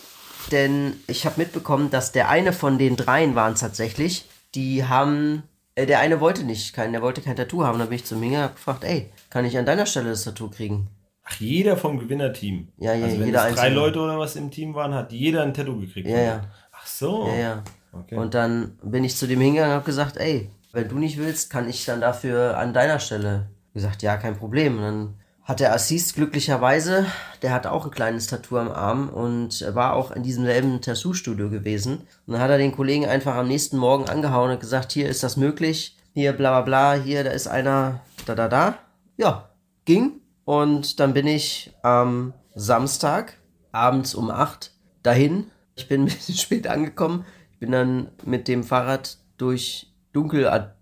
denn 0.51 0.95
ich 1.07 1.27
habe 1.27 1.39
mitbekommen, 1.39 1.91
dass 1.91 2.13
der 2.13 2.31
eine 2.31 2.55
von 2.55 2.79
den 2.79 2.97
dreien 2.97 3.35
waren 3.35 3.57
tatsächlich, 3.57 4.25
die 4.55 4.85
haben, 4.85 5.43
äh, 5.75 5.87
der 5.87 6.01
eine 6.01 6.21
wollte 6.21 6.45
nicht, 6.45 6.75
kein, 6.75 6.93
der 6.93 7.03
wollte 7.03 7.21
kein 7.21 7.37
Tattoo 7.37 7.65
haben. 7.65 7.79
Dann 7.79 7.89
bin 7.89 7.97
ich 7.97 8.05
zu 8.05 8.17
Minga 8.17 8.43
hab 8.43 8.57
gefragt, 8.57 8.85
ey, 8.85 9.11
kann 9.31 9.45
ich 9.45 9.57
an 9.59 9.67
deiner 9.67 9.87
Stelle 9.87 10.11
das 10.11 10.25
Tattoo 10.25 10.49
kriegen? 10.49 10.89
Ach, 11.25 11.37
jeder 11.41 11.77
vom 11.77 11.99
Gewinnerteam. 11.99 12.69
Ja, 12.79 12.95
ja, 12.95 13.05
also 13.05 13.19
wenn 13.19 13.27
jeder 13.27 13.49
es 13.49 13.55
drei. 13.55 13.69
Leute 13.69 14.01
oder 14.01 14.19
was 14.19 14.37
im 14.37 14.51
Team 14.51 14.75
waren, 14.75 14.95
hat 14.95 15.13
jeder 15.13 15.43
ein 15.43 15.53
Tattoo 15.53 15.79
gekriegt. 15.79 16.09
Ja, 16.09 16.21
ja. 16.21 16.45
Ach 16.73 16.87
so. 16.87 17.29
Ja, 17.29 17.37
ja. 17.37 17.65
Okay. 17.93 18.17
Und 18.17 18.35
dann 18.35 18.79
bin 18.83 19.05
ich 19.05 19.17
zu 19.17 19.27
dem 19.27 19.41
hingegangen 19.41 19.73
und 19.73 19.77
habe 19.77 19.87
gesagt, 19.87 20.17
ey, 20.17 20.51
wenn 20.73 20.89
du 20.89 20.99
nicht 20.99 21.19
willst, 21.19 21.51
kann 21.51 21.69
ich 21.69 21.85
dann 21.85 22.01
dafür 22.01 22.57
an 22.57 22.73
deiner 22.73 22.99
Stelle. 22.99 23.51
Gesagt, 23.75 24.03
ja, 24.03 24.17
kein 24.17 24.37
Problem. 24.37 24.77
Und 24.77 24.83
dann 24.83 25.15
hat 25.49 25.61
der 25.61 25.73
Assis 25.73 26.13
glücklicherweise, 26.13 27.07
der 27.41 27.53
hat 27.53 27.67
auch 27.67 27.87
ein 27.87 27.91
kleines 27.91 28.27
Tattoo 28.27 28.59
am 28.59 28.71
Arm 28.71 29.09
und 29.09 29.65
war 29.75 29.95
auch 29.95 30.11
in 30.11 30.23
diesem 30.23 30.45
selben 30.45 30.83
Tattoo-Studio 30.83 31.49
gewesen. 31.49 32.03
Und 32.27 32.35
dann 32.35 32.43
hat 32.43 32.51
er 32.51 32.59
den 32.59 32.77
Kollegen 32.77 33.07
einfach 33.07 33.35
am 33.35 33.49
nächsten 33.49 33.79
Morgen 33.79 34.11
angehauen 34.11 34.51
und 34.51 34.61
gesagt, 34.61 34.93
hier 34.93 35.09
ist 35.09 35.23
das 35.23 35.39
möglich, 35.39 35.97
hier 36.13 36.35
bla 36.35 36.61
bla 36.61 36.93
bla, 36.93 37.03
hier, 37.03 37.25
da 37.25 37.31
ist 37.31 37.47
einer, 37.47 38.03
da 38.27 38.35
da 38.35 38.49
da. 38.49 38.79
Ja, 39.17 39.49
ging. 39.87 40.21
Und 40.45 41.01
dann 41.01 41.15
bin 41.15 41.27
ich 41.27 41.73
am 41.83 42.35
Samstag 42.55 43.33
abends 43.73 44.15
um 44.15 44.31
8 44.31 44.71
dahin. 45.03 45.51
Ich 45.77 45.89
bin 45.89 46.03
ein 46.03 46.07
bisschen 46.07 46.35
spät 46.37 46.67
angekommen. 46.67 47.25
Ich 47.53 47.59
bin 47.59 47.73
dann 47.73 48.11
mit 48.23 48.49
dem 48.49 48.65
Fahrrad 48.65 49.17
durch 49.39 49.95
Dunkel, 50.13 50.75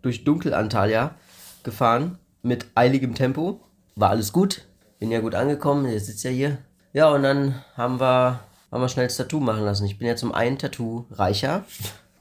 durch 0.00 0.24
Dunkelantalya 0.24 1.14
gefahren 1.62 2.18
mit 2.42 2.68
eiligem 2.74 3.14
Tempo. 3.14 3.60
War 3.96 4.10
alles 4.10 4.32
gut. 4.32 4.66
Bin 4.98 5.10
ja 5.10 5.20
gut 5.20 5.34
angekommen. 5.34 5.90
Jetzt 5.90 6.06
sitzt 6.06 6.24
ja 6.24 6.30
hier. 6.30 6.58
Ja, 6.92 7.10
und 7.10 7.22
dann 7.22 7.62
haben 7.76 8.00
wir, 8.00 8.40
haben 8.70 8.80
wir 8.80 8.88
schnell 8.88 9.06
das 9.06 9.16
Tattoo 9.16 9.40
machen 9.40 9.64
lassen. 9.64 9.86
Ich 9.86 9.98
bin 9.98 10.06
jetzt 10.06 10.22
um 10.22 10.32
ein 10.32 10.58
Tattoo 10.58 11.06
reicher. 11.10 11.64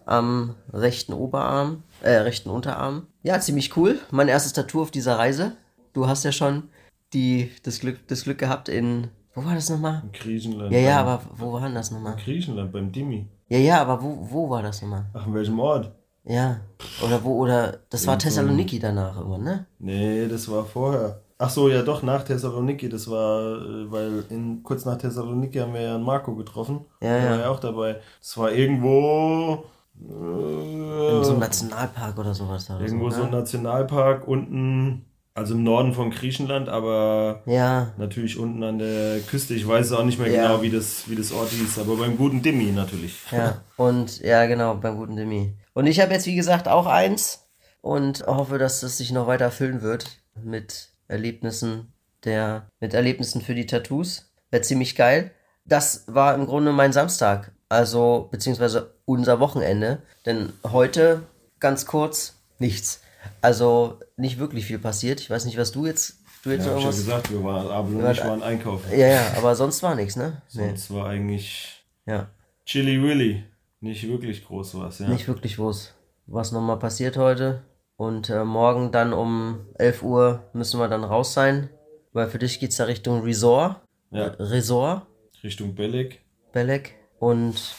Am 0.06 0.56
rechten 0.74 1.14
Oberarm, 1.14 1.84
äh, 2.02 2.12
rechten 2.12 2.50
Unterarm. 2.50 3.08
Ja, 3.24 3.40
ziemlich 3.40 3.78
cool. 3.78 4.00
Mein 4.10 4.28
erstes 4.28 4.54
Tattoo 4.54 4.82
auf 4.82 4.92
dieser 4.92 5.18
Reise. 5.18 5.54
Du 5.94 6.08
hast 6.08 6.24
ja 6.24 6.32
schon 6.32 6.70
die, 7.14 7.52
das, 7.64 7.80
Glück, 7.80 8.08
das 8.08 8.24
Glück 8.24 8.40
gehabt 8.40 8.68
in. 8.68 9.10
Wo 9.34 9.46
war 9.46 9.56
das 9.56 9.70
nochmal? 9.70 10.02
In 10.04 10.12
Griechenland. 10.12 10.74
Ja, 10.74 10.80
ja, 10.80 11.00
aber 11.00 11.22
wo 11.38 11.54
war 11.54 11.70
das 11.70 11.92
nochmal? 11.92 12.16
Griechenland 12.18 12.72
beim 12.72 12.92
Dimi. 12.92 13.28
Ja, 13.48 13.60
ja, 13.60 13.82
aber 13.82 14.02
wo, 14.02 14.28
wo 14.30 14.50
war 14.50 14.64
das 14.64 14.82
nochmal? 14.82 15.06
Ach, 15.14 15.28
in 15.28 15.34
welchem 15.34 15.60
Ort? 15.60 15.92
Ja. 16.24 16.62
Oder 17.04 17.24
wo, 17.24 17.38
oder. 17.38 17.80
Das 17.90 18.08
war 18.08 18.18
Thessaloniki 18.18 18.80
danach 18.80 19.18
irgendwann, 19.18 19.44
ne? 19.44 19.66
Nee, 19.80 20.28
das 20.28 20.50
war 20.50 20.66
vorher. 20.66 21.21
Ach 21.44 21.50
so, 21.50 21.70
ja 21.70 21.82
doch, 21.82 22.04
nach 22.04 22.24
Thessaloniki. 22.24 22.88
Das 22.88 23.10
war, 23.10 23.62
äh, 23.62 23.92
weil 23.92 24.24
in, 24.30 24.62
kurz 24.64 24.86
nach 24.86 24.98
Thessaloniki 24.98 25.58
haben 25.58 25.74
wir 25.74 25.82
ja 25.82 25.96
einen 25.96 26.04
Marco 26.04 26.36
getroffen. 26.36 26.86
Ja, 27.02 27.08
Der 27.10 27.24
ja. 27.26 27.32
war 27.32 27.40
ja 27.40 27.50
auch 27.50 27.60
dabei. 27.60 28.00
Das 28.20 28.38
war 28.38 28.52
irgendwo... 28.52 29.64
Äh, 30.00 31.18
In 31.18 31.24
so 31.24 31.32
einem 31.32 31.40
Nationalpark 31.40 32.18
oder 32.18 32.34
sowas. 32.34 32.70
Oder 32.70 32.82
irgendwo 32.82 33.10
so, 33.10 33.18
so 33.18 33.24
ein 33.24 33.32
ne? 33.32 33.38
Nationalpark 33.38 34.28
unten, 34.28 35.06
also 35.34 35.54
im 35.56 35.64
Norden 35.64 35.94
von 35.94 36.12
Griechenland, 36.12 36.70
aber 36.70 37.42
Ja, 37.46 37.94
natürlich 37.98 38.38
unten 38.38 38.64
an 38.64 38.78
der 38.80 39.20
Küste. 39.22 39.54
Ich 39.56 39.68
weiß 39.68 39.94
auch 39.94 40.04
nicht 40.04 40.20
mehr 40.20 40.30
Ja. 40.32 40.48
genau, 40.48 40.62
wie 40.62 40.70
das, 40.70 41.10
wie 41.10 41.16
das 41.16 41.32
Ort 41.32 41.50
hieß, 41.50 41.80
aber 41.80 41.96
beim 41.98 42.18
guten 42.18 42.42
Dimi 42.42 42.72
natürlich. 42.72 43.18
ja. 43.32 43.62
Und 43.78 44.20
ja, 44.22 44.46
genau, 44.46 44.76
beim 44.76 44.96
guten 44.98 45.16
Demi. 45.16 45.56
Und 45.74 45.88
ich 45.88 46.00
habe 46.02 46.14
jetzt, 46.14 46.28
wie 46.28 46.36
gesagt, 46.36 46.68
auch 46.68 46.86
eins 46.86 47.48
und 47.82 48.26
hoffe, 48.28 48.58
dass 48.60 48.82
das 48.82 48.98
sich 48.98 49.12
noch 49.12 49.26
weiter 49.28 49.50
füllen 49.52 49.82
wird 49.82 50.06
mit 50.36 50.91
Erlebnissen 51.12 51.94
der, 52.24 52.68
mit 52.80 52.94
Erlebnissen 52.94 53.42
für 53.42 53.56
die 53.56 53.66
Tattoos. 53.66 54.32
Wäre 54.50 54.64
ziemlich 54.64 54.96
geil. 54.96 55.32
Das 55.66 56.06
war 56.08 56.36
im 56.36 56.46
Grunde 56.46 56.72
mein 56.72 56.94
Samstag. 56.94 57.52
Also, 57.70 58.28
beziehungsweise 58.32 58.96
unser 59.06 59.40
Wochenende. 59.40 60.02
Denn 60.26 60.54
heute, 60.64 61.24
ganz 61.60 61.86
kurz, 61.86 62.36
nichts. 62.60 63.02
Also, 63.42 64.00
nicht 64.18 64.40
wirklich 64.40 64.66
viel 64.66 64.80
passiert. 64.80 65.20
Ich 65.20 65.30
weiß 65.30 65.46
nicht, 65.46 65.58
was 65.58 65.72
du 65.72 65.86
jetzt, 65.86 66.18
du 66.44 66.50
jetzt 66.52 66.66
Ja, 66.66 66.78
ich 66.78 66.86
gesagt, 66.86 67.32
wir 67.32 67.44
waren, 67.44 68.00
Ja, 68.00 68.12
ich 68.12 68.24
waren 68.24 68.44
einkaufen. 68.44 68.92
Ja, 68.92 69.08
ja, 69.08 69.34
aber 69.38 69.56
sonst 69.56 69.84
war 69.84 69.96
nichts, 69.96 70.16
ne? 70.16 70.42
Nee. 70.54 70.68
Sonst 70.68 70.94
war 70.94 71.08
eigentlich 71.08 71.86
Ja. 72.06 72.30
Chili 72.66 73.02
Willy. 73.02 73.44
Nicht 73.80 74.08
wirklich 74.08 74.46
groß 74.46 74.76
was, 74.76 75.00
ja. 75.00 75.08
Nicht 75.08 75.28
wirklich 75.28 75.56
groß. 75.56 75.94
Was 76.28 76.52
nochmal 76.52 76.78
passiert 76.78 77.18
heute. 77.18 77.64
Und 78.02 78.32
äh, 78.32 78.44
morgen 78.44 78.92
dann 78.92 79.14
um 79.14 79.68
11 79.76 80.02
Uhr 80.02 80.50
müssen 80.54 80.80
wir 80.80 80.88
dann 80.88 81.04
raus 81.04 81.36
sein. 81.36 81.70
Weil 82.14 82.30
für 82.30 82.40
dich 82.40 82.60
geht's 82.60 82.80
ja 82.80 82.86
Richtung 82.86 83.22
Resort. 83.22 83.76
Ja. 84.10 84.26
Resort, 84.40 85.06
Richtung 85.44 85.76
Belek. 85.76 86.26
Belek. 86.52 86.96
Und 87.20 87.76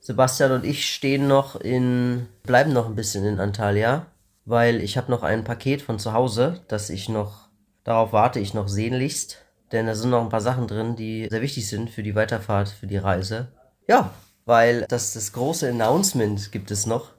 Sebastian 0.00 0.52
und 0.52 0.66
ich 0.66 0.84
stehen 0.84 1.28
noch 1.28 1.58
in, 1.58 2.26
bleiben 2.42 2.74
noch 2.74 2.84
ein 2.84 2.94
bisschen 2.94 3.24
in 3.24 3.40
Antalya. 3.40 4.04
Weil 4.44 4.82
ich 4.82 4.98
habe 4.98 5.10
noch 5.10 5.22
ein 5.22 5.44
Paket 5.44 5.80
von 5.80 5.98
zu 5.98 6.12
Hause, 6.12 6.60
das 6.68 6.90
ich 6.90 7.08
noch, 7.08 7.48
darauf 7.84 8.12
warte 8.12 8.40
ich 8.40 8.52
noch 8.52 8.68
sehnlichst. 8.68 9.46
Denn 9.72 9.86
da 9.86 9.94
sind 9.94 10.10
noch 10.10 10.20
ein 10.20 10.28
paar 10.28 10.42
Sachen 10.42 10.66
drin, 10.66 10.94
die 10.94 11.26
sehr 11.30 11.40
wichtig 11.40 11.66
sind 11.66 11.88
für 11.88 12.02
die 12.02 12.14
Weiterfahrt, 12.14 12.68
für 12.68 12.86
die 12.86 12.98
Reise. 12.98 13.48
Ja, 13.88 14.10
weil 14.44 14.84
das, 14.90 15.14
das 15.14 15.32
große 15.32 15.70
Announcement 15.70 16.52
gibt 16.52 16.70
es 16.70 16.84
noch. 16.84 17.13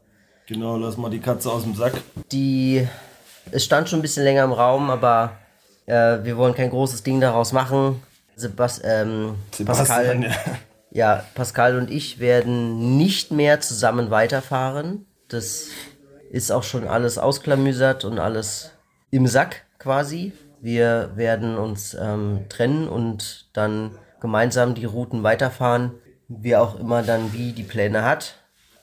Genau, 0.47 0.77
lass 0.77 0.97
mal 0.97 1.09
die 1.09 1.19
Katze 1.19 1.51
aus 1.51 1.63
dem 1.63 1.75
Sack. 1.75 1.93
die 2.31 2.87
es 3.51 3.65
stand 3.65 3.89
schon 3.89 3.99
ein 3.99 4.01
bisschen 4.01 4.23
länger 4.23 4.43
im 4.43 4.51
Raum, 4.51 4.89
aber 4.89 5.37
äh, 5.85 6.23
wir 6.23 6.37
wollen 6.37 6.55
kein 6.55 6.69
großes 6.69 7.03
Ding 7.03 7.21
daraus 7.21 7.51
machen. 7.51 8.01
Sebast 8.35 8.81
ähm, 8.83 9.35
Pascal, 9.65 9.85
Sebastian, 9.85 10.23
ja. 10.23 10.31
ja, 10.91 11.23
Pascal 11.35 11.77
und 11.77 11.89
ich 11.89 12.19
werden 12.19 12.97
nicht 12.97 13.31
mehr 13.31 13.61
zusammen 13.61 14.09
weiterfahren. 14.09 15.05
Das 15.27 15.67
ist 16.31 16.51
auch 16.51 16.63
schon 16.63 16.87
alles 16.87 17.17
ausklamüsert 17.17 18.03
und 18.03 18.19
alles 18.19 18.71
im 19.11 19.27
Sack 19.27 19.65
quasi. 19.79 20.33
Wir 20.59 21.11
werden 21.15 21.57
uns 21.57 21.95
ähm, 21.99 22.45
trennen 22.49 22.89
und 22.89 23.47
dann 23.53 23.91
gemeinsam 24.19 24.73
die 24.73 24.85
Routen 24.85 25.23
weiterfahren, 25.23 25.91
wie 26.27 26.55
auch 26.55 26.79
immer 26.79 27.03
dann 27.03 27.31
wie 27.33 27.53
die 27.53 27.63
Pläne 27.63 28.03
hat. 28.03 28.35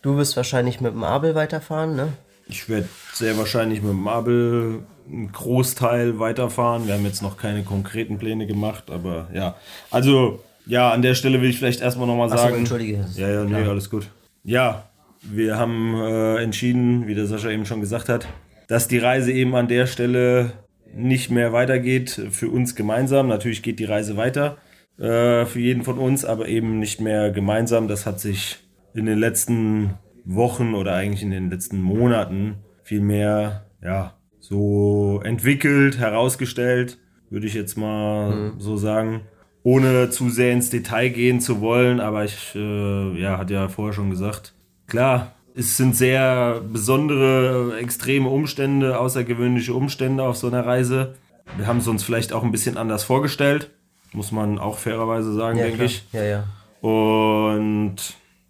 Du 0.02 0.16
wirst 0.16 0.36
wahrscheinlich 0.36 0.80
mit 0.80 0.92
dem 0.92 1.04
Abel 1.04 1.34
weiterfahren, 1.36 1.94
ne? 1.94 2.08
Ich 2.48 2.68
werde 2.68 2.88
sehr 3.12 3.38
wahrscheinlich 3.38 3.82
mit 3.82 3.92
dem 3.92 4.08
Abel 4.08 4.80
einen 5.08 5.30
Großteil 5.30 6.18
weiterfahren. 6.18 6.86
Wir 6.86 6.94
haben 6.94 7.04
jetzt 7.04 7.22
noch 7.22 7.36
keine 7.36 7.62
konkreten 7.62 8.18
Pläne 8.18 8.46
gemacht, 8.46 8.90
aber 8.90 9.28
ja. 9.32 9.54
Also, 9.90 10.40
ja, 10.66 10.90
an 10.90 11.02
der 11.02 11.14
Stelle 11.14 11.40
will 11.40 11.50
ich 11.50 11.58
vielleicht 11.58 11.80
erstmal 11.80 12.08
nochmal 12.08 12.28
so, 12.28 12.36
sagen. 12.36 12.56
entschuldige. 12.56 13.06
Ja, 13.14 13.30
ja, 13.30 13.44
nee, 13.44 13.54
alles 13.54 13.90
gut. 13.90 14.08
Ja, 14.42 14.88
wir 15.22 15.56
haben 15.56 15.94
äh, 15.94 16.42
entschieden, 16.42 17.06
wie 17.06 17.14
der 17.14 17.26
Sascha 17.26 17.50
eben 17.50 17.64
schon 17.64 17.80
gesagt 17.80 18.08
hat, 18.08 18.26
dass 18.66 18.88
die 18.88 18.98
Reise 18.98 19.30
eben 19.30 19.54
an 19.54 19.68
der 19.68 19.86
Stelle 19.86 20.52
nicht 20.94 21.30
mehr 21.30 21.52
weitergeht 21.52 22.20
für 22.30 22.48
uns 22.48 22.74
gemeinsam. 22.74 23.28
Natürlich 23.28 23.62
geht 23.62 23.78
die 23.78 23.84
Reise 23.84 24.16
weiter 24.16 24.56
äh, 24.98 25.46
für 25.46 25.60
jeden 25.60 25.84
von 25.84 25.98
uns, 25.98 26.24
aber 26.24 26.48
eben 26.48 26.80
nicht 26.80 27.00
mehr 27.00 27.30
gemeinsam. 27.30 27.86
Das 27.86 28.04
hat 28.04 28.20
sich 28.20 28.58
in 28.94 29.06
den 29.06 29.18
letzten 29.18 29.94
Wochen 30.24 30.74
oder 30.74 30.94
eigentlich 30.94 31.22
in 31.22 31.30
den 31.30 31.50
letzten 31.50 31.80
Monaten 31.80 32.56
viel 32.82 33.00
mehr, 33.00 33.66
ja, 33.82 34.14
so 34.40 35.20
entwickelt, 35.24 35.98
herausgestellt, 35.98 36.98
würde 37.30 37.46
ich 37.46 37.54
jetzt 37.54 37.76
mal 37.76 38.52
so 38.58 38.76
sagen. 38.76 39.22
Ohne 39.64 40.10
zu 40.10 40.28
sehr 40.28 40.52
ins 40.52 40.70
Detail 40.70 41.10
gehen 41.10 41.40
zu 41.40 41.60
wollen, 41.60 42.00
aber 42.00 42.24
ich, 42.24 42.52
äh, 42.56 43.20
ja, 43.20 43.38
hat 43.38 43.50
ja 43.50 43.68
vorher 43.68 43.92
schon 43.92 44.10
gesagt, 44.10 44.54
klar, 44.88 45.32
es 45.54 45.76
sind 45.76 45.94
sehr 45.94 46.60
besondere, 46.72 47.78
extreme 47.78 48.28
Umstände, 48.28 48.98
außergewöhnliche 48.98 49.72
Umstände 49.74 50.24
auf 50.24 50.36
so 50.36 50.48
einer 50.48 50.66
Reise. 50.66 51.14
Wir 51.56 51.66
haben 51.68 51.78
es 51.78 51.86
uns 51.86 52.02
vielleicht 52.02 52.32
auch 52.32 52.42
ein 52.42 52.50
bisschen 52.50 52.76
anders 52.76 53.04
vorgestellt, 53.04 53.70
muss 54.12 54.32
man 54.32 54.58
auch 54.58 54.78
fairerweise 54.78 55.32
sagen, 55.32 55.58
Ja, 55.58 55.64
denke 55.64 55.78
klar. 55.78 55.86
ich. 55.86 56.04
Ja, 56.12 56.24
ja. 56.24 56.44
Und 56.80 57.96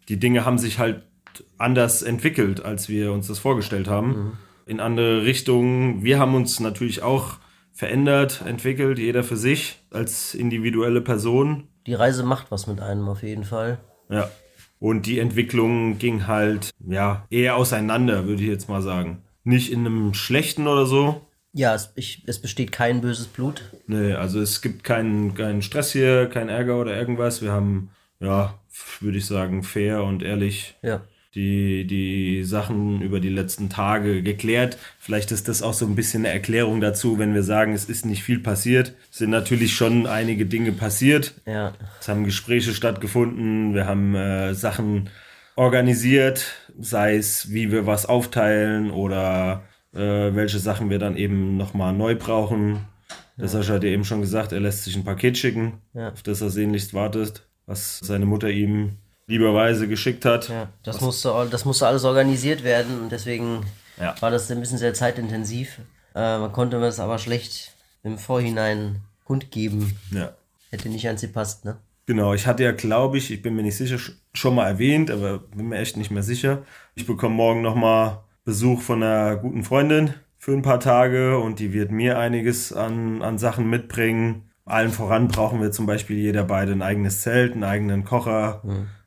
die 0.08 0.18
Dinge 0.18 0.44
haben 0.44 0.58
sich 0.58 0.78
halt 0.78 1.02
anders 1.58 2.02
entwickelt, 2.02 2.64
als 2.64 2.88
wir 2.88 3.12
uns 3.12 3.28
das 3.28 3.38
vorgestellt 3.38 3.88
haben. 3.88 4.38
In 4.66 4.80
andere 4.80 5.24
Richtungen. 5.24 6.02
Wir 6.04 6.18
haben 6.18 6.34
uns 6.34 6.60
natürlich 6.60 7.02
auch 7.02 7.38
verändert, 7.72 8.42
entwickelt, 8.46 8.98
jeder 8.98 9.24
für 9.24 9.36
sich, 9.36 9.80
als 9.90 10.34
individuelle 10.34 11.00
Person. 11.00 11.68
Die 11.86 11.94
Reise 11.94 12.22
macht 12.22 12.50
was 12.50 12.66
mit 12.66 12.80
einem 12.80 13.08
auf 13.08 13.22
jeden 13.22 13.44
Fall. 13.44 13.78
Ja. 14.08 14.30
Und 14.78 15.06
die 15.06 15.18
Entwicklung 15.18 15.98
ging 15.98 16.26
halt, 16.26 16.70
ja, 16.86 17.26
eher 17.30 17.56
auseinander, 17.56 18.26
würde 18.26 18.42
ich 18.42 18.48
jetzt 18.48 18.68
mal 18.68 18.82
sagen. 18.82 19.22
Nicht 19.44 19.72
in 19.72 19.86
einem 19.86 20.14
schlechten 20.14 20.66
oder 20.66 20.86
so. 20.86 21.22
Ja, 21.52 21.74
es, 21.74 21.92
ich, 21.96 22.24
es 22.26 22.40
besteht 22.40 22.72
kein 22.72 23.00
böses 23.00 23.26
Blut. 23.26 23.62
Nee, 23.86 24.14
also 24.14 24.40
es 24.40 24.62
gibt 24.62 24.84
keinen, 24.84 25.34
keinen 25.34 25.62
Stress 25.62 25.92
hier, 25.92 26.26
keinen 26.26 26.48
Ärger 26.48 26.80
oder 26.80 26.96
irgendwas. 26.96 27.42
Wir 27.42 27.52
haben, 27.52 27.90
ja, 28.20 28.58
würde 29.00 29.18
ich 29.18 29.26
sagen, 29.26 29.62
fair 29.62 30.02
und 30.04 30.22
ehrlich 30.22 30.74
Ja. 30.82 31.00
die, 31.34 31.86
die 31.86 32.44
Sachen 32.44 33.00
über 33.00 33.18
die 33.20 33.30
letzten 33.30 33.68
Tage 33.70 34.22
geklärt. 34.22 34.76
Vielleicht 34.98 35.32
ist 35.32 35.48
das 35.48 35.62
auch 35.62 35.72
so 35.72 35.86
ein 35.86 35.94
bisschen 35.94 36.24
eine 36.26 36.34
Erklärung 36.34 36.80
dazu, 36.80 37.18
wenn 37.18 37.32
wir 37.34 37.42
sagen, 37.42 37.72
es 37.72 37.86
ist 37.86 38.04
nicht 38.04 38.22
viel 38.22 38.38
passiert. 38.40 38.94
Es 39.10 39.18
sind 39.18 39.30
natürlich 39.30 39.74
schon 39.74 40.06
einige 40.06 40.44
Dinge 40.46 40.72
passiert. 40.72 41.34
Ja. 41.46 41.72
Es 42.00 42.08
haben 42.08 42.24
Gespräche 42.24 42.72
stattgefunden, 42.72 43.74
wir 43.74 43.86
haben 43.86 44.14
äh, 44.14 44.54
Sachen 44.54 45.08
organisiert, 45.56 46.52
sei 46.78 47.16
es, 47.16 47.50
wie 47.52 47.70
wir 47.72 47.86
was 47.86 48.04
aufteilen 48.06 48.90
oder 48.90 49.62
äh, 49.94 49.98
welche 50.34 50.58
Sachen 50.58 50.90
wir 50.90 50.98
dann 50.98 51.16
eben 51.16 51.56
nochmal 51.56 51.92
neu 51.92 52.14
brauchen. 52.14 52.80
Der 53.38 53.48
Sascha 53.48 53.74
hat 53.74 53.84
ja 53.84 53.90
eben 53.90 54.04
schon 54.04 54.20
gesagt, 54.20 54.52
er 54.52 54.60
lässt 54.60 54.84
sich 54.84 54.96
ein 54.96 55.04
Paket 55.04 55.38
schicken, 55.38 55.74
Ja. 55.94 56.10
auf 56.10 56.22
das 56.22 56.40
er 56.42 56.50
sehnlichst 56.50 56.92
wartet, 56.94 57.46
was 57.66 57.98
seine 58.02 58.26
Mutter 58.26 58.48
ihm 58.50 58.96
lieberweise 59.26 59.88
geschickt 59.88 60.24
hat. 60.24 60.48
Ja, 60.48 60.68
das 60.82 61.00
musste, 61.00 61.32
das 61.50 61.64
musste 61.64 61.86
alles 61.86 62.04
organisiert 62.04 62.64
werden 62.64 63.00
und 63.02 63.12
deswegen 63.12 63.64
Ja. 63.98 64.14
war 64.20 64.30
das 64.30 64.50
ein 64.50 64.60
bisschen 64.60 64.78
sehr 64.78 64.94
zeitintensiv. 64.94 65.78
Äh, 66.14 66.38
man 66.38 66.52
konnte 66.52 66.76
mir 66.78 66.86
das 66.86 67.00
aber 67.00 67.18
schlecht 67.18 67.72
im 68.02 68.18
Vorhinein 68.18 69.00
kundgeben. 69.24 69.96
Ja. 70.10 70.32
Hätte 70.70 70.88
nicht 70.88 71.08
an 71.08 71.18
sie 71.18 71.28
passt, 71.28 71.64
ne? 71.64 71.76
Genau, 72.06 72.34
ich 72.34 72.46
hatte 72.48 72.64
ja, 72.64 72.72
glaube 72.72 73.16
ich, 73.18 73.30
ich 73.30 73.42
bin 73.42 73.54
mir 73.54 73.62
nicht 73.62 73.76
sicher, 73.76 73.96
sch- 73.96 74.14
schon 74.34 74.56
mal 74.56 74.66
erwähnt, 74.66 75.10
aber 75.10 75.38
bin 75.38 75.68
mir 75.68 75.78
echt 75.78 75.96
nicht 75.96 76.10
mehr 76.10 76.24
sicher. 76.24 76.64
Ich 76.96 77.06
bekomme 77.06 77.34
morgen 77.36 77.62
nochmal 77.62 78.18
Besuch 78.44 78.82
von 78.82 79.02
einer 79.02 79.36
guten 79.36 79.62
Freundin 79.62 80.12
für 80.36 80.52
ein 80.52 80.62
paar 80.62 80.80
Tage 80.80 81.38
und 81.38 81.60
die 81.60 81.72
wird 81.72 81.92
mir 81.92 82.18
einiges 82.18 82.72
an, 82.72 83.22
an 83.22 83.38
Sachen 83.38 83.70
mitbringen. 83.70 84.50
Allen 84.64 84.90
voran 84.92 85.28
brauchen 85.28 85.60
wir 85.60 85.72
zum 85.72 85.86
Beispiel 85.86 86.16
jeder 86.18 86.44
beide 86.44 86.72
ein 86.72 86.82
eigenes 86.82 87.20
Zelt, 87.22 87.52
einen 87.54 87.64
eigenen 87.64 88.04
Kocher, 88.04 88.62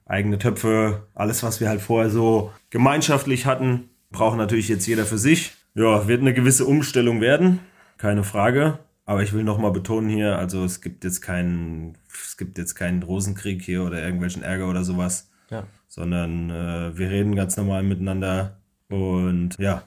eigene 0.05 0.38
Töpfe, 0.38 1.07
alles, 1.13 1.43
was 1.43 1.59
wir 1.62 1.69
halt 1.69 1.81
vorher 1.81 2.09
so 2.09 2.51
gemeinschaftlich 2.69 3.45
hatten, 3.45 3.89
braucht 4.12 4.38
natürlich 4.38 4.67
jetzt 4.67 4.85
jeder 4.85 5.05
für 5.05 5.17
sich. 5.17 5.53
Ja, 5.74 6.07
wird 6.07 6.21
eine 6.21 6.33
gewisse 6.33 6.65
Umstellung 6.65 7.21
werden, 7.21 7.59
keine 7.97 8.24
Frage. 8.24 8.79
Aber 9.07 9.21
ich 9.24 9.33
will 9.33 9.43
nochmal 9.43 9.71
betonen 9.71 10.09
hier, 10.09 10.38
also 10.39 10.63
es 10.63 10.81
gibt 10.81 11.03
jetzt 11.03 11.21
keinen, 11.21 11.95
es 12.12 12.38
gibt 12.38 12.57
jetzt 12.57 12.74
keinen 12.75 13.03
Rosenkrieg 13.03 13.62
hier 13.62 13.83
oder 13.83 14.01
irgendwelchen 14.03 14.41
Ärger 14.41 14.67
oder 14.69 14.83
sowas, 14.83 15.29
Ja. 15.51 15.67
sondern 15.88 16.50
äh, 16.50 16.97
wir 16.97 17.09
reden 17.12 17.35
ganz 17.35 17.55
normal 17.55 17.83
miteinander 17.83 18.57
und 18.89 19.51
ja, 19.59 19.83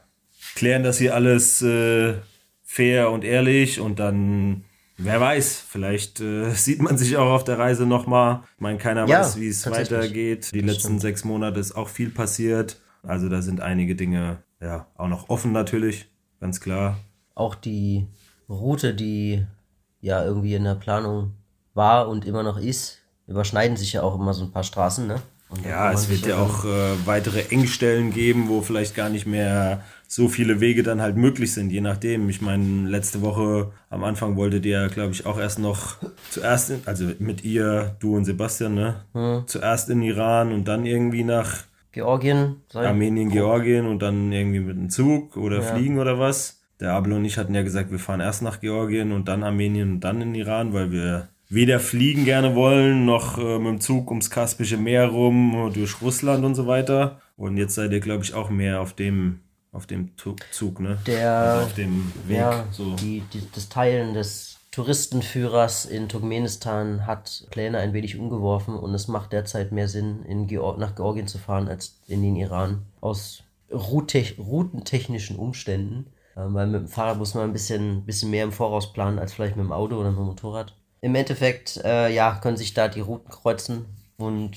klären 0.55 0.85
das 0.85 0.99
hier 0.99 1.15
alles 1.17 1.61
äh, 1.63 2.15
fair 2.63 3.11
und 3.11 3.25
ehrlich 3.25 3.81
und 3.81 3.99
dann, 3.99 4.63
wer 4.99 5.21
weiß, 5.21 5.65
vielleicht 5.69 6.21
äh, 6.21 6.51
sieht 6.55 6.83
man 6.83 6.99
sich 6.99 7.17
auch 7.17 7.31
auf 7.31 7.45
der 7.45 7.59
Reise 7.59 7.87
nochmal. 7.87 8.43
Ich 8.57 8.61
meine, 8.61 8.79
keiner 8.79 9.07
Ja, 9.07 9.21
weiß, 9.21 9.41
wie 9.41 9.49
es 9.49 9.69
weitergeht. 9.71 10.51
Die 10.53 10.61
Das 10.61 10.67
letzten 10.67 10.81
stimmt. 10.89 11.01
sechs 11.01 11.25
Monate 11.25 11.59
ist 11.61 11.73
auch 11.73 11.89
viel 11.89 12.11
passiert. 12.11 12.81
Also 13.03 13.29
da 13.29 13.43
sind 13.43 13.61
einige 13.61 13.95
Dinge 13.95 14.43
ja 14.61 14.87
auch 14.97 15.09
noch 15.09 15.29
offen 15.29 15.53
natürlich, 15.53 16.11
ganz 16.41 16.61
klar. 16.61 16.99
Auch 17.35 17.55
die 17.55 18.07
Route, 18.49 18.93
die 18.95 19.47
ja 20.01 20.25
irgendwie 20.25 20.55
in 20.55 20.65
der 20.65 20.75
Planung 20.75 21.33
war 21.75 22.09
und 22.09 22.25
immer 22.25 22.43
noch 22.43 22.59
ist, 22.59 22.99
überschneiden 23.27 23.77
sich 23.77 23.93
ja 23.93 24.03
auch 24.03 24.17
immer 24.19 24.35
so 24.35 24.45
ein 24.45 24.51
paar 24.51 24.65
Straßen, 24.65 25.07
ne? 25.07 25.23
Ja, 25.67 25.93
es 25.93 26.11
wird 26.11 26.27
ja 26.27 26.37
auch 26.39 26.65
äh, 26.67 27.07
weitere 27.07 27.41
Engstellen 27.49 28.13
geben, 28.13 28.49
wo 28.49 28.61
vielleicht 28.61 28.95
gar 28.95 29.09
nicht 29.09 29.27
mehr 29.27 29.83
so 30.11 30.29
viele 30.29 30.61
Wege 30.61 30.83
dann 30.83 31.03
halt 31.03 31.17
möglich 31.17 31.53
sind, 31.53 31.71
je 31.71 31.83
nachdem. 31.83 32.31
Ich 32.31 32.41
meine, 32.41 32.89
letzte 32.89 33.21
Woche 33.21 33.73
am 33.91 34.03
Anfang 34.05 34.37
wolltet 34.37 34.65
ihr, 34.65 34.89
glaube 34.89 35.13
ich, 35.13 35.27
auch 35.27 35.39
erst 35.39 35.59
noch 35.59 35.97
zuerst, 36.31 36.71
in, 36.71 36.81
also 36.87 37.05
mit 37.19 37.45
ihr, 37.45 37.95
du 38.01 38.17
und 38.17 38.25
Sebastian, 38.25 38.75
ne? 38.75 39.05
Hm. 39.13 39.43
Zuerst 39.47 39.91
in 39.91 40.01
Iran 40.01 40.53
und 40.53 40.67
dann 40.67 40.87
irgendwie 40.87 41.25
nach 41.25 41.65
Georgien 41.93 42.57
soll 42.69 42.87
Armenien, 42.87 43.31
Georgien 43.31 43.87
und 43.87 44.01
dann 44.01 44.33
irgendwie 44.33 44.61
mit 44.61 44.77
dem 44.77 44.89
Zug 44.89 45.37
oder 45.37 45.63
fliegen 45.63 45.99
oder 45.99 46.19
was. 46.19 46.63
Der 46.81 46.93
Abel 46.93 47.13
und 47.13 47.25
ich 47.25 47.37
hatten 47.37 47.55
ja 47.55 47.63
gesagt, 47.63 47.91
wir 47.91 47.99
fahren 47.99 48.21
erst 48.21 48.41
nach 48.41 48.61
Georgien 48.61 49.13
und 49.13 49.29
dann 49.29 49.43
Armenien 49.43 49.93
und 49.93 50.01
dann 50.01 50.23
in 50.23 50.35
Iran, 50.35 50.73
weil 50.73 50.91
wir 50.91 51.29
weder 51.51 51.81
fliegen 51.81 52.25
gerne 52.25 52.55
wollen, 52.55 53.05
noch 53.05 53.37
äh, 53.39 53.59
mit 53.59 53.67
dem 53.67 53.81
Zug 53.81 54.11
ums 54.11 54.31
Kaspische 54.31 54.77
Meer 54.79 55.07
rum, 55.07 55.71
durch 55.75 56.01
Russland 56.01 56.45
und 56.45 56.55
so 56.55 56.67
weiter. 56.67 57.21
Und 57.37 57.57
jetzt 57.57 57.75
seid 57.75 57.93
ihr, 57.93 58.01
glaube 58.01 58.25
ich, 58.25 58.33
auch 58.33 58.49
mehr 58.49 58.81
auf 58.81 58.93
dem, 58.95 59.41
auf 59.73 59.87
dem 59.87 60.13
Zug, 60.51 60.81
ne? 60.81 60.99
Der- 61.07 61.33
also 61.33 61.67
auf 61.67 61.75
dem 61.75 62.13
Weg. 62.27 62.39
Ja, 62.39 62.65
so. 62.71 62.95
die, 62.97 63.23
die, 63.33 63.43
das 63.55 63.69
Teilen 63.69 64.15
des 64.15 64.57
Touristenführers 64.71 65.87
in 65.87 66.09
Turkmenistan 66.09 67.07
hat 67.07 67.47
Pläne 67.51 67.79
ein 67.79 67.93
wenig 67.93 68.19
umgeworfen 68.19 68.77
und 68.77 68.95
es 68.95 69.09
macht 69.09 69.33
derzeit 69.33 69.73
mehr 69.73 69.89
Sinn, 69.89 70.25
in 70.25 70.47
Geor 70.47 70.77
nach 70.79 70.95
Georgien 70.95 71.27
zu 71.27 71.39
fahren, 71.39 71.69
als 71.69 71.99
in 72.07 72.23
den 72.23 72.37
Iran. 72.37 72.83
Aus 73.01 73.43
route 73.73 74.25
routentechnischen 74.39 75.37
Umständen. 75.37 76.07
Ähm, 76.37 76.55
weil 76.55 76.67
mit 76.69 76.83
dem 76.83 76.89
Fahrrad 76.89 77.19
muss 77.19 77.35
man 77.35 77.45
ein 77.45 77.53
bisschen, 77.53 78.05
bisschen 78.05 78.31
mehr 78.31 78.45
im 78.45 78.53
Voraus 78.53 78.93
planen, 78.93 79.19
als 79.19 79.33
vielleicht 79.33 79.57
mit 79.57 79.65
dem 79.65 79.73
Auto 79.73 79.97
oder 79.97 80.11
mit 80.11 80.19
dem 80.19 80.27
Motorrad. 80.27 80.75
Im 81.01 81.15
Endeffekt, 81.15 81.79
äh, 81.85 82.13
ja, 82.13 82.39
können 82.41 82.57
sich 82.57 82.75
da 82.75 82.89
die 82.89 83.01
Routen 83.01 83.31
kreuzen 83.31 83.87
und 84.17 84.53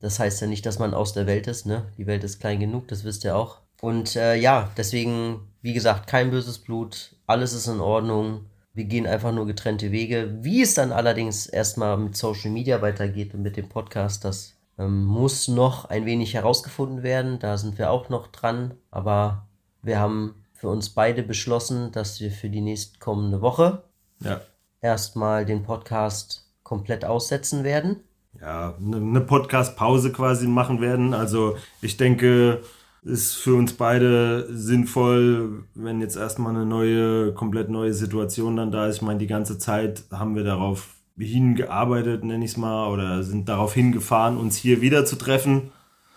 das 0.00 0.18
heißt 0.18 0.40
ja 0.42 0.46
nicht, 0.46 0.66
dass 0.66 0.78
man 0.78 0.92
aus 0.94 1.12
der 1.14 1.26
Welt 1.26 1.46
ist, 1.46 1.66
ne? 1.66 1.86
Die 1.98 2.06
Welt 2.06 2.22
ist 2.24 2.38
klein 2.40 2.60
genug, 2.60 2.88
das 2.88 3.04
wisst 3.04 3.24
ihr 3.24 3.36
auch. 3.36 3.60
Und 3.84 4.16
äh, 4.16 4.36
ja, 4.36 4.70
deswegen, 4.78 5.40
wie 5.60 5.74
gesagt, 5.74 6.06
kein 6.06 6.30
böses 6.30 6.58
Blut, 6.58 7.16
alles 7.26 7.52
ist 7.52 7.66
in 7.66 7.80
Ordnung. 7.80 8.46
Wir 8.72 8.84
gehen 8.84 9.06
einfach 9.06 9.30
nur 9.32 9.46
getrennte 9.46 9.92
Wege. 9.92 10.38
Wie 10.40 10.62
es 10.62 10.72
dann 10.74 10.90
allerdings 10.90 11.46
erstmal 11.46 11.96
mit 11.98 12.16
Social 12.16 12.50
Media 12.50 12.80
weitergeht 12.80 13.34
und 13.34 13.42
mit 13.42 13.56
dem 13.58 13.68
Podcast, 13.68 14.24
das 14.24 14.54
ähm, 14.78 15.04
muss 15.04 15.48
noch 15.48 15.84
ein 15.84 16.06
wenig 16.06 16.32
herausgefunden 16.32 17.02
werden. 17.02 17.38
Da 17.38 17.58
sind 17.58 17.76
wir 17.76 17.90
auch 17.90 18.08
noch 18.08 18.28
dran. 18.28 18.72
Aber 18.90 19.46
wir 19.82 19.98
haben 20.00 20.34
für 20.54 20.68
uns 20.70 20.88
beide 20.90 21.22
beschlossen, 21.22 21.92
dass 21.92 22.20
wir 22.20 22.30
für 22.30 22.48
die 22.48 22.62
nächstkommende 22.62 23.42
Woche 23.42 23.82
Ja. 24.20 24.40
erstmal 24.80 25.44
den 25.44 25.62
Podcast 25.62 26.48
komplett 26.62 27.04
aussetzen 27.04 27.64
werden. 27.64 28.00
ja, 28.40 28.74
eine 28.80 29.00
ne 29.00 29.20
Podcast-Pause 29.20 30.10
quasi 30.10 30.48
machen 30.48 30.80
werden. 30.80 31.12
Also 31.14 31.56
ich 31.82 31.96
denke, 31.98 32.62
ist 33.04 33.34
für 33.34 33.54
uns 33.54 33.74
beide 33.74 34.46
sinnvoll, 34.50 35.64
wenn 35.74 36.00
jetzt 36.00 36.16
erstmal 36.16 36.54
eine 36.54 36.64
neue, 36.64 37.32
komplett 37.34 37.68
neue 37.68 37.92
Situation 37.92 38.56
dann 38.56 38.72
da 38.72 38.86
ist. 38.86 38.96
Ich 38.96 39.02
meine, 39.02 39.18
die 39.18 39.26
ganze 39.26 39.58
Zeit 39.58 40.04
haben 40.10 40.34
wir 40.34 40.44
darauf 40.44 40.88
hingearbeitet, 41.18 42.24
nenne 42.24 42.44
ich 42.44 42.52
es 42.52 42.56
mal, 42.56 42.88
oder 42.88 43.22
sind 43.22 43.48
darauf 43.48 43.74
hingefahren, 43.74 44.38
uns 44.38 44.56
hier 44.56 44.80
wieder 44.80 45.04
zu 45.04 45.16
treffen. 45.16 45.70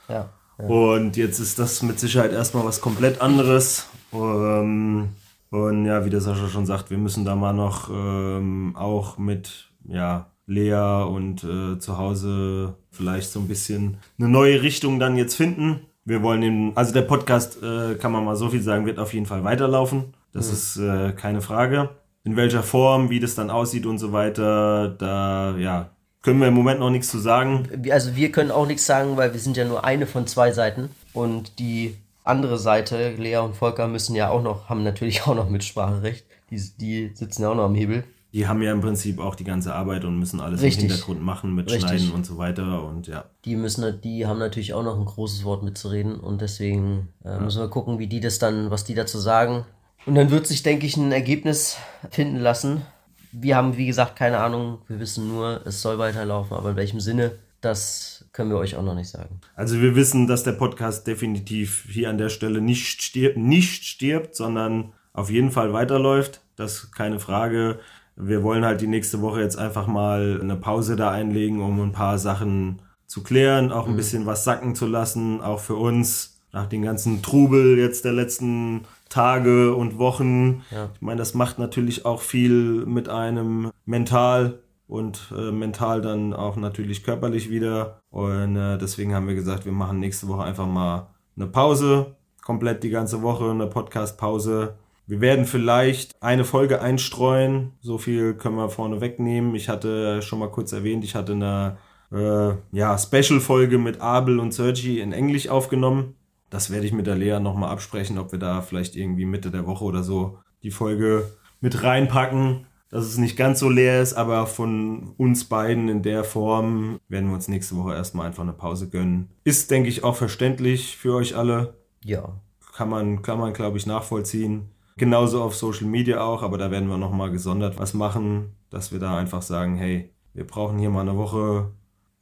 Ja. 0.08 0.30
Und 0.58 1.18
jetzt 1.18 1.40
ist 1.40 1.60
das 1.60 1.84
mit 1.84 2.00
Sicherheit 2.00 2.32
erstmal 2.32 2.66
was 2.66 2.82
komplett 2.82 3.22
anderes. 3.22 3.88
Ähm, 4.12 5.10
und 5.50 5.86
ja, 5.86 6.06
wie 6.06 6.10
der 6.10 6.22
Sascha 6.22 6.48
schon 6.48 6.66
sagt, 6.66 6.90
wir 6.90 6.98
müssen 6.98 7.26
da 7.26 7.36
mal 7.36 7.54
noch 7.54 7.90
ähm, 7.90 8.76
auch 8.76 9.18
mit 9.18 9.70
ja, 9.88 10.32
Lea 10.48 11.04
und 11.04 11.44
äh, 11.44 11.78
zu 11.78 11.98
Hause 11.98 12.76
vielleicht 12.90 13.32
so 13.32 13.40
ein 13.40 13.48
bisschen 13.48 13.98
eine 14.18 14.30
neue 14.30 14.62
Richtung 14.64 15.00
dann 15.00 15.18
jetzt 15.18 15.36
finden. 15.36 15.82
Wir 16.08 16.24
wollen 16.24 16.40
den, 16.40 16.72
also 16.76 16.94
der 16.94 17.02
Podcast, 17.02 17.62
äh, 17.62 17.96
kann 17.96 18.14
man 18.14 18.24
mal 18.24 18.38
so 18.38 18.48
viel 18.48 18.62
sagen, 18.62 18.86
wird 18.86 18.98
auf 18.98 19.14
jeden 19.14 19.26
Fall 19.26 19.44
weiterlaufen. 19.44 20.14
Das 20.32 20.50
ist 20.54 20.78
äh, 20.78 21.12
keine 21.12 21.42
Frage. 21.42 21.90
In 22.24 22.38
welcher 22.38 22.64
Form, 22.64 23.10
wie 23.10 23.20
das 23.20 23.36
dann 23.36 23.50
aussieht 23.50 23.86
und 23.86 23.98
so 23.98 24.14
weiter, 24.14 24.88
da 24.88 25.58
ja, 25.58 25.90
können 26.22 26.40
wir 26.40 26.48
im 26.48 26.54
Moment 26.54 26.80
noch 26.80 26.92
nichts 26.92 27.10
zu 27.10 27.20
sagen. 27.20 27.68
Also 27.92 28.16
wir 28.16 28.32
können 28.32 28.52
auch 28.52 28.66
nichts 28.66 28.86
sagen, 28.86 29.18
weil 29.18 29.34
wir 29.34 29.40
sind 29.42 29.58
ja 29.58 29.66
nur 29.66 29.84
eine 29.84 30.08
von 30.08 30.28
zwei 30.28 30.54
Seiten 30.54 30.92
und 31.12 31.60
die 31.60 31.98
andere 32.24 32.58
Seite, 32.58 33.12
Lea 33.18 33.38
und 33.38 33.58
Volker 33.58 33.90
müssen 33.90 34.16
ja 34.16 34.30
auch 34.30 34.42
noch, 34.42 34.70
haben 34.70 34.84
natürlich 34.84 35.24
auch 35.28 35.36
noch 35.36 35.50
Mitspracherecht. 35.50 36.26
Die, 36.52 36.62
die 36.80 37.12
sitzen 37.16 37.42
ja 37.42 37.50
auch 37.50 37.56
noch 37.56 37.66
am 37.66 37.76
Hebel. 37.76 38.06
Die 38.38 38.46
haben 38.46 38.62
ja 38.62 38.72
im 38.72 38.82
Prinzip 38.82 39.20
auch 39.20 39.34
die 39.34 39.46
ganze 39.46 39.74
Arbeit 39.74 40.06
und 40.06 40.20
müssen 40.20 40.40
alles 40.40 40.62
Richtig. 40.62 40.84
im 40.84 40.90
Hintergrund 40.92 41.24
machen 41.24 41.56
mit 41.56 41.72
Richtig. 41.72 41.90
Schneiden 41.90 42.12
und 42.12 42.24
so 42.24 42.38
weiter 42.38 42.84
und 42.84 43.08
ja. 43.08 43.26
Die 43.46 43.56
müssen, 43.56 44.00
die 44.02 44.28
haben 44.28 44.38
natürlich 44.38 44.76
auch 44.76 44.84
noch 44.84 44.96
ein 44.96 45.06
großes 45.06 45.44
Wort 45.44 45.64
mitzureden 45.64 46.20
und 46.20 46.40
deswegen 46.40 47.08
äh, 47.26 47.40
müssen 47.40 47.62
wir 47.62 47.68
gucken, 47.68 47.98
wie 47.98 48.06
die 48.06 48.20
das 48.20 48.38
dann, 48.38 48.70
was 48.70 48.84
die 48.84 48.94
dazu 48.94 49.18
sagen. 49.18 49.66
Und 50.06 50.14
dann 50.14 50.30
wird 50.30 50.46
sich, 50.46 50.62
denke 50.62 50.86
ich, 50.86 50.98
ein 50.98 51.12
Ergebnis 51.12 51.78
finden 52.12 52.38
lassen. 52.38 52.84
Wir 53.32 53.56
haben, 53.56 53.76
wie 53.76 53.88
gesagt, 53.88 54.16
keine 54.16 54.38
Ahnung. 54.38 54.84
Wir 54.88 55.00
wissen 55.00 55.28
nur, 55.28 55.62
es 55.66 55.82
soll 55.82 55.98
weiterlaufen, 55.98 56.56
aber 56.56 56.70
in 56.70 56.76
welchem 56.76 57.00
Sinne, 57.00 57.32
das 57.62 58.26
können 58.34 58.52
wir 58.52 58.58
euch 58.58 58.76
auch 58.76 58.84
noch 58.84 58.94
nicht 58.94 59.10
sagen. 59.10 59.42
Also 59.56 59.82
wir 59.82 59.96
wissen, 59.96 60.28
dass 60.28 60.44
der 60.44 60.52
Podcast 60.52 61.08
definitiv 61.08 61.88
hier 61.90 62.12
an 62.12 62.20
der 62.20 62.30
Stelle 62.30 62.62
nicht 62.62 63.02
stirbt, 63.02 63.38
nicht 63.38 63.84
stirbt, 63.84 64.36
sondern 64.36 64.94
auf 65.14 65.32
jeden 65.32 65.50
Fall 65.50 65.74
weiterläuft. 65.74 66.42
Das 66.56 66.84
ist 66.84 66.92
keine 66.92 67.20
Frage. 67.20 67.80
Wir 68.18 68.44
wollen 68.44 68.66
halt 68.66 68.82
die 68.82 68.88
nächste 68.88 69.22
Woche 69.22 69.42
jetzt 69.42 69.58
einfach 69.58 69.88
mal 69.88 70.40
eine 70.42 70.56
Pause 70.56 70.96
da 70.96 71.12
einlegen, 71.12 71.62
um 71.62 71.80
ein 71.80 71.92
paar 71.92 72.18
Sachen 72.18 72.82
zu 73.06 73.24
klären, 73.24 73.72
auch 73.72 73.88
ein 73.88 73.96
bisschen 73.96 74.26
was 74.26 74.44
sacken 74.44 74.76
zu 74.76 74.86
lassen, 74.86 75.40
auch 75.42 75.60
für 75.60 75.76
uns 75.76 76.42
nach 76.52 76.68
den 76.68 76.82
ganzen 76.82 77.22
Trubel 77.22 77.78
jetzt 77.78 78.04
der 78.06 78.14
letzten 78.14 78.82
Tage 79.10 79.76
und 79.76 79.98
Wochen. 79.98 80.64
Ja. 80.72 80.90
Ich 80.94 81.02
meine, 81.02 81.20
das 81.20 81.34
macht 81.34 81.60
natürlich 81.60 82.06
auch 82.06 82.22
viel 82.22 82.86
mit 82.86 83.10
einem 83.10 83.72
mental 83.86 84.60
und 84.88 85.34
äh, 85.38 85.52
mental 85.52 86.02
dann 86.02 86.34
auch 86.34 86.56
natürlich 86.56 87.04
körperlich 87.04 87.50
wieder. 87.50 88.00
Und 88.10 88.56
äh, 88.56 88.78
deswegen 88.78 89.14
haben 89.14 89.28
wir 89.28 89.36
gesagt, 89.36 89.66
wir 89.66 89.72
machen 89.72 90.00
nächste 90.00 90.28
Woche 90.28 90.44
einfach 90.44 90.68
mal 90.68 91.08
eine 91.36 91.48
Pause, 91.48 92.16
komplett 92.44 92.84
die 92.84 92.90
ganze 92.90 93.22
Woche, 93.22 93.50
eine 93.52 93.68
Podcast-Pause. 93.68 94.76
Wir 95.08 95.22
werden 95.22 95.46
vielleicht 95.46 96.22
eine 96.22 96.44
Folge 96.44 96.82
einstreuen. 96.82 97.72
So 97.80 97.98
viel 97.98 98.34
können 98.34 98.58
wir 98.58 98.70
vorne 98.70 99.00
wegnehmen. 99.00 99.56
Ich 99.56 99.70
hatte 99.70 100.22
schon 100.22 100.40
mal 100.40 100.52
kurz 100.52 100.74
erwähnt, 100.74 101.06
ich 101.06 101.16
hatte 101.16 101.32
eine 101.32 101.78
äh, 102.12 102.56
ja, 102.72 102.98
Special-Folge 102.98 103.78
mit 103.78 104.02
Abel 104.02 104.40
und 104.40 104.54
Sergi 104.54 105.00
in 105.00 105.14
Englisch 105.14 105.48
aufgenommen. 105.48 106.16
Das 106.50 106.72
werde 106.72 106.86
ich 106.86 106.94
mit 106.94 107.08
der 107.08 107.16
Lea 107.16 107.40
nochmal 107.40 107.72
absprechen, 107.72 108.18
ob 108.18 108.34
wir 108.34 108.40
da 108.40 108.62
vielleicht 108.62 108.98
irgendwie 108.98 109.26
Mitte 109.26 109.50
der 109.50 109.66
Woche 109.66 109.86
oder 109.86 110.04
so 110.04 110.40
die 110.62 110.72
Folge 110.72 111.32
mit 111.62 111.84
reinpacken, 111.84 112.66
dass 112.90 113.06
es 113.06 113.18
nicht 113.18 113.38
ganz 113.38 113.60
so 113.60 113.70
leer 113.70 114.02
ist, 114.02 114.14
aber 114.14 114.46
von 114.46 115.14
uns 115.18 115.46
beiden 115.46 115.88
in 115.88 116.04
der 116.04 116.24
Form 116.24 117.00
werden 117.08 117.30
wir 117.30 117.36
uns 117.36 117.48
nächste 117.48 117.76
Woche 117.78 117.94
erstmal 117.94 118.28
einfach 118.28 118.44
eine 118.44 118.54
Pause 118.54 118.90
gönnen. 118.90 119.30
Ist, 119.44 119.72
denke 119.72 119.90
ich, 119.90 120.04
auch 120.04 120.16
verständlich 120.16 120.98
für 120.98 121.16
euch 121.16 121.36
alle. 121.36 121.76
Ja. 122.04 122.42
Kann 122.76 122.90
man, 122.90 123.22
kann 123.22 123.40
man 123.40 123.54
glaube 123.54 123.78
ich, 123.78 123.86
nachvollziehen. 123.86 124.70
Genauso 124.98 125.44
auf 125.44 125.56
Social 125.56 125.86
Media 125.88 126.22
auch, 126.22 126.42
aber 126.44 126.58
da 126.58 126.72
werden 126.72 126.90
wir 126.90 126.98
nochmal 126.98 127.32
gesondert 127.32 127.78
was 127.80 127.94
machen, 127.94 128.56
dass 128.70 128.92
wir 128.92 129.00
da 129.00 129.18
einfach 129.18 129.42
sagen, 129.42 129.78
hey, 129.78 130.12
wir 130.34 130.46
brauchen 130.46 130.80
hier 130.80 130.90
mal 130.90 131.02
eine 131.02 131.18
Woche 131.18 131.72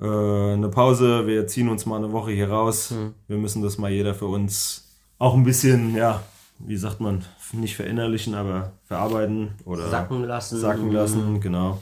äh, 0.02 0.06
eine 0.06 0.70
Pause, 0.70 1.26
wir 1.26 1.48
ziehen 1.48 1.70
uns 1.70 1.86
mal 1.86 1.98
eine 1.98 2.12
Woche 2.12 2.32
hier 2.32 2.50
raus. 2.50 2.92
Hm. 2.92 3.14
Wir 3.28 3.38
müssen 3.38 3.62
das 3.62 3.78
mal 3.78 3.92
jeder 3.92 4.14
für 4.14 4.26
uns 4.26 4.90
auch 5.18 5.34
ein 5.34 5.44
bisschen, 5.44 5.96
ja, 5.96 6.22
wie 6.60 6.76
sagt 6.76 7.00
man, 7.00 7.24
nicht 7.54 7.76
verinnerlichen, 7.76 8.36
aber 8.36 8.74
verarbeiten 8.84 9.54
oder 9.64 9.90
Sacken 9.90 10.24
lassen. 10.24 10.60
sacken 10.60 10.92
lassen, 10.92 11.40
genau. 11.40 11.80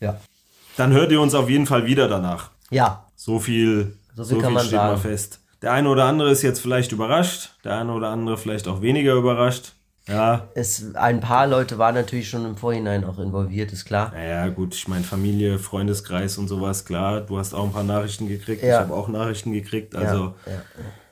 Ja. 0.00 0.20
Dann 0.76 0.92
hört 0.92 1.10
ihr 1.10 1.20
uns 1.20 1.34
auf 1.34 1.48
jeden 1.48 1.66
Fall 1.66 1.86
wieder 1.86 2.08
danach. 2.08 2.50
Ja. 2.70 3.06
So 3.14 3.38
viel, 3.38 3.96
So 4.14 4.24
so 4.24 4.24
viel 4.24 4.36
viel, 4.36 4.42
kann 4.44 4.52
man 4.52 4.64
steht 4.64 4.76
mal 4.76 4.88
sagen. 4.90 5.00
fest. 5.00 5.40
Der 5.62 5.72
eine 5.72 5.88
oder 5.88 6.04
andere 6.04 6.30
ist 6.30 6.42
jetzt 6.42 6.60
vielleicht 6.60 6.92
überrascht, 6.92 7.54
der 7.64 7.78
eine 7.78 7.92
oder 7.94 8.08
andere 8.10 8.36
vielleicht 8.36 8.68
auch 8.68 8.82
weniger 8.82 9.14
überrascht. 9.14 9.72
Ja, 10.08 10.48
Es, 10.54 10.94
ein 10.94 11.20
paar 11.20 11.46
Leute 11.48 11.78
waren 11.78 11.94
natürlich 11.96 12.28
schon 12.30 12.44
im 12.44 12.56
Vorhinein 12.56 13.04
auch 13.04 13.18
involviert, 13.18 13.72
ist 13.72 13.84
klar. 13.84 14.12
naja, 14.14 14.48
gut, 14.48 14.74
ich 14.74 14.86
meine 14.86 15.02
Familie, 15.04 15.58
Freundeskreis 15.58 16.38
und 16.38 16.46
sowas, 16.46 16.84
klar. 16.84 17.22
Du 17.22 17.38
hast 17.38 17.54
auch 17.54 17.64
ein 17.64 17.72
paar 17.72 17.82
Nachrichten 17.82 18.28
gekriegt, 18.28 18.62
ich 18.62 18.68
Ja. 18.68 18.80
habe 18.80 18.94
auch 18.94 19.08
Nachrichten 19.08 19.52
gekriegt, 19.52 19.96
also 19.96 20.34
ja, 20.46 20.52
ja. 20.52 20.60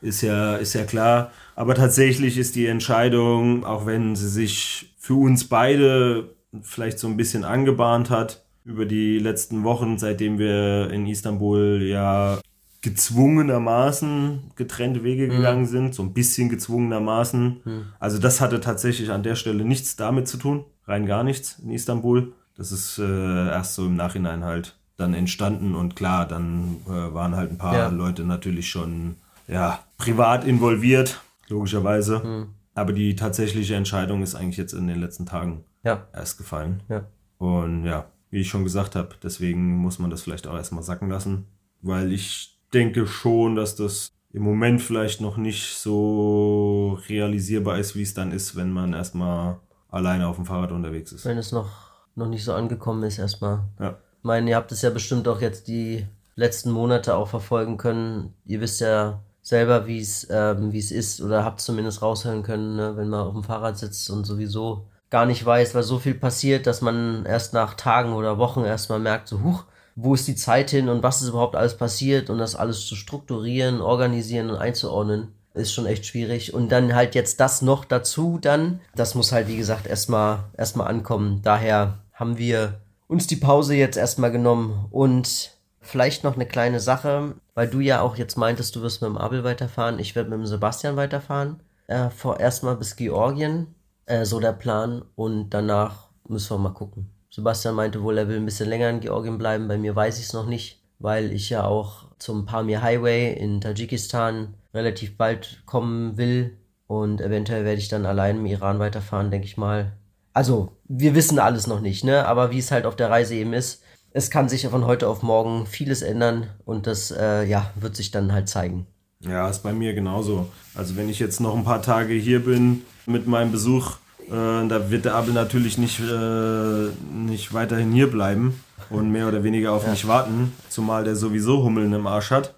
ist 0.00 0.22
ja, 0.22 0.56
ist 0.56 0.74
ja 0.74 0.84
klar. 0.84 1.32
Aber 1.56 1.74
tatsächlich 1.74 2.38
ist 2.38 2.54
die 2.54 2.66
Entscheidung, 2.66 3.64
auch 3.64 3.84
wenn 3.86 4.14
sie 4.14 4.28
sich 4.28 4.94
für 4.98 5.14
uns 5.14 5.48
beide 5.48 6.30
vielleicht 6.62 7.00
so 7.00 7.08
ein 7.08 7.16
bisschen 7.16 7.42
angebahnt 7.44 8.10
hat, 8.10 8.44
über 8.64 8.86
die 8.86 9.18
letzten 9.18 9.64
Wochen, 9.64 9.98
seitdem 9.98 10.38
wir 10.38 10.88
in 10.90 11.06
Istanbul 11.06 11.82
ja 11.82 12.38
gezwungenermaßen 12.84 14.52
getrennte 14.56 15.02
Wege 15.04 15.28
gegangen 15.28 15.66
sind, 15.66 15.94
so 15.94 16.02
ein 16.02 16.12
bisschen 16.12 16.48
gezwungenermaßen. 16.48 17.92
Also 17.98 18.18
das 18.18 18.40
hatte 18.40 18.60
tatsächlich 18.60 19.10
an 19.10 19.22
der 19.22 19.34
Stelle 19.34 19.64
nichts 19.64 19.96
damit 19.96 20.28
zu 20.28 20.36
tun, 20.36 20.64
rein 20.86 21.06
gar 21.06 21.24
nichts 21.24 21.58
in 21.58 21.70
Istanbul. 21.70 22.32
Das 22.56 22.70
ist 22.72 22.98
äh, 22.98 23.48
erst 23.48 23.74
so 23.74 23.86
im 23.86 23.96
Nachhinein 23.96 24.44
halt 24.44 24.76
dann 24.96 25.12
entstanden 25.12 25.74
und 25.74 25.96
klar, 25.96 26.26
dann 26.26 26.76
äh, 26.86 26.90
waren 27.12 27.34
halt 27.34 27.50
ein 27.50 27.58
paar 27.58 27.74
Ja. 27.74 27.88
Leute 27.88 28.22
natürlich 28.22 28.68
schon 28.68 29.16
ja, 29.48 29.80
privat 29.98 30.44
involviert, 30.44 31.20
logischerweise. 31.48 32.46
Aber 32.74 32.92
die 32.92 33.16
tatsächliche 33.16 33.74
Entscheidung 33.74 34.22
ist 34.22 34.34
eigentlich 34.36 34.56
jetzt 34.56 34.72
in 34.72 34.86
den 34.86 35.00
letzten 35.00 35.26
Tagen 35.26 35.64
Ja, 35.82 36.06
erst 36.14 36.38
gefallen. 36.38 36.82
ja. 36.88 37.04
Und 37.38 37.84
ja, 37.84 38.06
wie 38.30 38.40
ich 38.40 38.48
schon 38.48 38.62
gesagt 38.64 38.94
habe, 38.94 39.10
deswegen 39.22 39.76
muss 39.76 39.98
man 39.98 40.10
das 40.10 40.22
vielleicht 40.22 40.46
auch 40.46 40.54
erstmal 40.54 40.84
sacken 40.84 41.08
lassen, 41.10 41.46
weil 41.82 42.12
ich 42.12 42.53
denke 42.74 43.06
schon, 43.06 43.54
dass 43.54 43.76
das 43.76 44.10
im 44.32 44.42
Moment 44.42 44.82
vielleicht 44.82 45.20
noch 45.20 45.36
nicht 45.36 45.76
so 45.76 46.98
realisierbar 47.08 47.78
ist, 47.78 47.94
wie 47.94 48.02
es 48.02 48.14
dann 48.14 48.32
ist, 48.32 48.56
wenn 48.56 48.72
man 48.72 48.92
erstmal 48.92 49.58
alleine 49.90 50.26
auf 50.26 50.36
dem 50.36 50.44
Fahrrad 50.44 50.72
unterwegs 50.72 51.12
ist. 51.12 51.24
Wenn 51.24 51.38
es 51.38 51.52
noch, 51.52 51.70
noch 52.16 52.28
nicht 52.28 52.44
so 52.44 52.52
angekommen 52.52 53.04
ist, 53.04 53.18
erstmal. 53.18 53.60
Ja. 53.78 53.90
Ich 53.90 54.24
meine, 54.24 54.50
ihr 54.50 54.56
habt 54.56 54.72
es 54.72 54.82
ja 54.82 54.90
bestimmt 54.90 55.28
auch 55.28 55.40
jetzt 55.40 55.68
die 55.68 56.04
letzten 56.34 56.72
Monate 56.72 57.14
auch 57.14 57.28
verfolgen 57.28 57.76
können. 57.76 58.34
Ihr 58.44 58.60
wisst 58.60 58.80
ja 58.80 59.22
selber, 59.40 59.86
wie 59.86 60.00
es 60.00 60.26
ähm, 60.30 60.72
wie 60.72 60.78
es 60.78 60.90
ist 60.90 61.20
oder 61.20 61.44
habt 61.44 61.60
zumindest 61.60 62.02
raushören 62.02 62.42
können, 62.42 62.76
ne? 62.76 62.96
wenn 62.96 63.10
man 63.10 63.20
auf 63.20 63.34
dem 63.34 63.44
Fahrrad 63.44 63.78
sitzt 63.78 64.10
und 64.10 64.24
sowieso 64.24 64.86
gar 65.10 65.26
nicht 65.26 65.44
weiß, 65.44 65.74
weil 65.74 65.82
so 65.84 65.98
viel 65.98 66.14
passiert, 66.14 66.66
dass 66.66 66.80
man 66.80 67.24
erst 67.26 67.52
nach 67.52 67.74
Tagen 67.74 68.14
oder 68.14 68.38
Wochen 68.38 68.64
erstmal 68.64 68.98
merkt, 68.98 69.28
so 69.28 69.42
huch, 69.42 69.64
wo 69.96 70.14
ist 70.14 70.26
die 70.26 70.34
Zeit 70.34 70.70
hin 70.70 70.88
und 70.88 71.02
was 71.02 71.22
ist 71.22 71.28
überhaupt 71.28 71.56
alles 71.56 71.76
passiert 71.76 72.30
und 72.30 72.38
das 72.38 72.56
alles 72.56 72.86
zu 72.86 72.96
strukturieren, 72.96 73.80
organisieren 73.80 74.50
und 74.50 74.56
einzuordnen, 74.56 75.28
ist 75.54 75.72
schon 75.72 75.86
echt 75.86 76.04
schwierig. 76.06 76.52
Und 76.52 76.70
dann 76.70 76.94
halt 76.94 77.14
jetzt 77.14 77.40
das 77.40 77.62
noch 77.62 77.84
dazu 77.84 78.38
dann, 78.40 78.80
das 78.96 79.14
muss 79.14 79.32
halt 79.32 79.48
wie 79.48 79.56
gesagt 79.56 79.86
erstmal 79.86 80.44
erstmal 80.56 80.88
ankommen. 80.88 81.40
Daher 81.42 81.98
haben 82.12 82.38
wir 82.38 82.80
uns 83.06 83.26
die 83.26 83.36
Pause 83.36 83.74
jetzt 83.74 83.96
erstmal 83.96 84.32
genommen 84.32 84.86
und 84.90 85.52
vielleicht 85.80 86.24
noch 86.24 86.34
eine 86.34 86.46
kleine 86.46 86.80
Sache, 86.80 87.34
weil 87.54 87.68
du 87.68 87.80
ja 87.80 88.00
auch 88.00 88.16
jetzt 88.16 88.36
meintest, 88.36 88.74
du 88.74 88.82
wirst 88.82 89.02
mit 89.02 89.10
dem 89.10 89.18
Abel 89.18 89.44
weiterfahren, 89.44 89.98
ich 89.98 90.16
werde 90.16 90.30
mit 90.30 90.40
dem 90.40 90.46
Sebastian 90.46 90.96
weiterfahren. 90.96 91.60
Äh, 91.86 92.08
erstmal 92.38 92.76
bis 92.76 92.96
Georgien, 92.96 93.74
äh, 94.06 94.24
so 94.24 94.40
der 94.40 94.52
Plan 94.52 95.04
und 95.14 95.50
danach 95.50 96.08
müssen 96.26 96.50
wir 96.50 96.58
mal 96.58 96.70
gucken. 96.70 97.13
Sebastian 97.34 97.74
meinte 97.74 98.00
wohl, 98.04 98.16
er 98.16 98.28
will 98.28 98.36
ein 98.36 98.44
bisschen 98.44 98.68
länger 98.68 98.90
in 98.90 99.00
Georgien 99.00 99.38
bleiben, 99.38 99.66
bei 99.66 99.76
mir 99.76 99.96
weiß 99.96 100.20
ich 100.20 100.26
es 100.26 100.32
noch 100.34 100.46
nicht, 100.46 100.80
weil 101.00 101.32
ich 101.32 101.50
ja 101.50 101.64
auch 101.64 102.04
zum 102.20 102.46
Pamir 102.46 102.80
Highway 102.80 103.32
in 103.32 103.60
Tadschikistan 103.60 104.54
relativ 104.72 105.16
bald 105.16 105.60
kommen 105.66 106.16
will 106.16 106.56
und 106.86 107.20
eventuell 107.20 107.64
werde 107.64 107.80
ich 107.80 107.88
dann 107.88 108.06
allein 108.06 108.36
im 108.36 108.46
Iran 108.46 108.78
weiterfahren, 108.78 109.32
denke 109.32 109.48
ich 109.48 109.56
mal. 109.56 109.94
Also, 110.32 110.76
wir 110.84 111.16
wissen 111.16 111.40
alles 111.40 111.66
noch 111.66 111.80
nicht, 111.80 112.04
ne? 112.04 112.24
Aber 112.24 112.52
wie 112.52 112.58
es 112.58 112.70
halt 112.70 112.86
auf 112.86 112.94
der 112.94 113.10
Reise 113.10 113.34
eben 113.34 113.52
ist, 113.52 113.82
es 114.12 114.30
kann 114.30 114.48
sich 114.48 114.62
ja 114.62 114.70
von 114.70 114.86
heute 114.86 115.08
auf 115.08 115.24
morgen 115.24 115.66
vieles 115.66 116.02
ändern 116.02 116.46
und 116.64 116.86
das, 116.86 117.10
äh, 117.10 117.42
ja, 117.42 117.72
wird 117.74 117.96
sich 117.96 118.12
dann 118.12 118.32
halt 118.32 118.48
zeigen. 118.48 118.86
Ja, 119.18 119.48
ist 119.48 119.64
bei 119.64 119.72
mir 119.72 119.92
genauso. 119.92 120.46
Also 120.76 120.94
wenn 120.94 121.08
ich 121.08 121.18
jetzt 121.18 121.40
noch 121.40 121.56
ein 121.56 121.64
paar 121.64 121.82
Tage 121.82 122.14
hier 122.14 122.44
bin 122.44 122.82
mit 123.06 123.26
meinem 123.26 123.50
Besuch, 123.50 123.96
da 124.30 124.90
wird 124.90 125.04
der 125.04 125.14
Abel 125.14 125.32
natürlich 125.34 125.78
nicht, 125.78 126.00
äh, 126.00 126.88
nicht 127.14 127.52
weiterhin 127.52 127.92
hier 127.92 128.10
bleiben 128.10 128.60
und 128.90 129.10
mehr 129.10 129.28
oder 129.28 129.42
weniger 129.44 129.72
auf 129.72 129.86
mich 129.86 130.06
warten, 130.06 130.52
zumal 130.68 131.04
der 131.04 131.16
sowieso 131.16 131.62
Hummeln 131.62 131.92
im 131.92 132.06
Arsch 132.06 132.30
hat. 132.30 132.54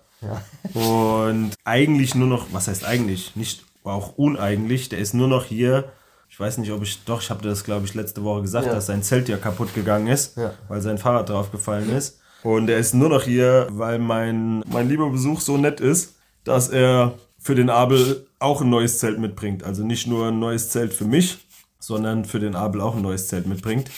Und 0.74 1.52
eigentlich 1.64 2.14
nur 2.14 2.28
noch, 2.28 2.46
was 2.52 2.68
heißt 2.68 2.84
eigentlich? 2.84 3.36
Nicht 3.36 3.64
auch 3.84 4.16
uneigentlich, 4.16 4.88
der 4.88 4.98
ist 4.98 5.14
nur 5.14 5.28
noch 5.28 5.44
hier. 5.44 5.84
Ich 6.28 6.38
weiß 6.40 6.58
nicht, 6.58 6.72
ob 6.72 6.82
ich, 6.82 7.04
doch, 7.04 7.22
ich 7.22 7.30
habe 7.30 7.42
das, 7.46 7.62
glaube 7.64 7.86
ich, 7.86 7.94
letzte 7.94 8.24
Woche 8.24 8.42
gesagt, 8.42 8.66
Ja. 8.66 8.74
dass 8.74 8.86
sein 8.86 9.02
Zelt 9.02 9.28
ja 9.28 9.36
kaputt 9.36 9.74
gegangen 9.74 10.08
ist, 10.08 10.36
Ja. 10.36 10.52
weil 10.68 10.80
sein 10.80 10.98
Fahrrad 10.98 11.28
draufgefallen 11.28 11.90
ist. 11.90 12.18
Und 12.42 12.68
er 12.68 12.78
ist 12.78 12.94
nur 12.94 13.08
noch 13.08 13.22
hier, 13.22 13.68
weil 13.70 13.98
mein, 13.98 14.60
mein 14.70 14.88
lieber 14.88 15.08
Besuch 15.10 15.40
so 15.40 15.56
nett 15.56 15.80
ist, 15.80 16.14
dass 16.44 16.68
er 16.68 17.14
für 17.38 17.54
den 17.54 17.70
Abel 17.70 18.26
auch 18.38 18.60
ein 18.60 18.70
neues 18.70 18.98
Zelt 18.98 19.18
mitbringt. 19.18 19.62
Also 19.64 19.84
nicht 19.84 20.06
nur 20.06 20.28
ein 20.28 20.38
neues 20.40 20.68
Zelt 20.70 20.92
für 20.92 21.04
mich, 21.04 21.38
sondern 21.86 22.24
für 22.24 22.40
den 22.40 22.56
Abel 22.56 22.80
auch 22.80 22.96
ein 22.96 23.02
neues 23.02 23.28
Zelt 23.28 23.46
mitbringt. 23.46 23.90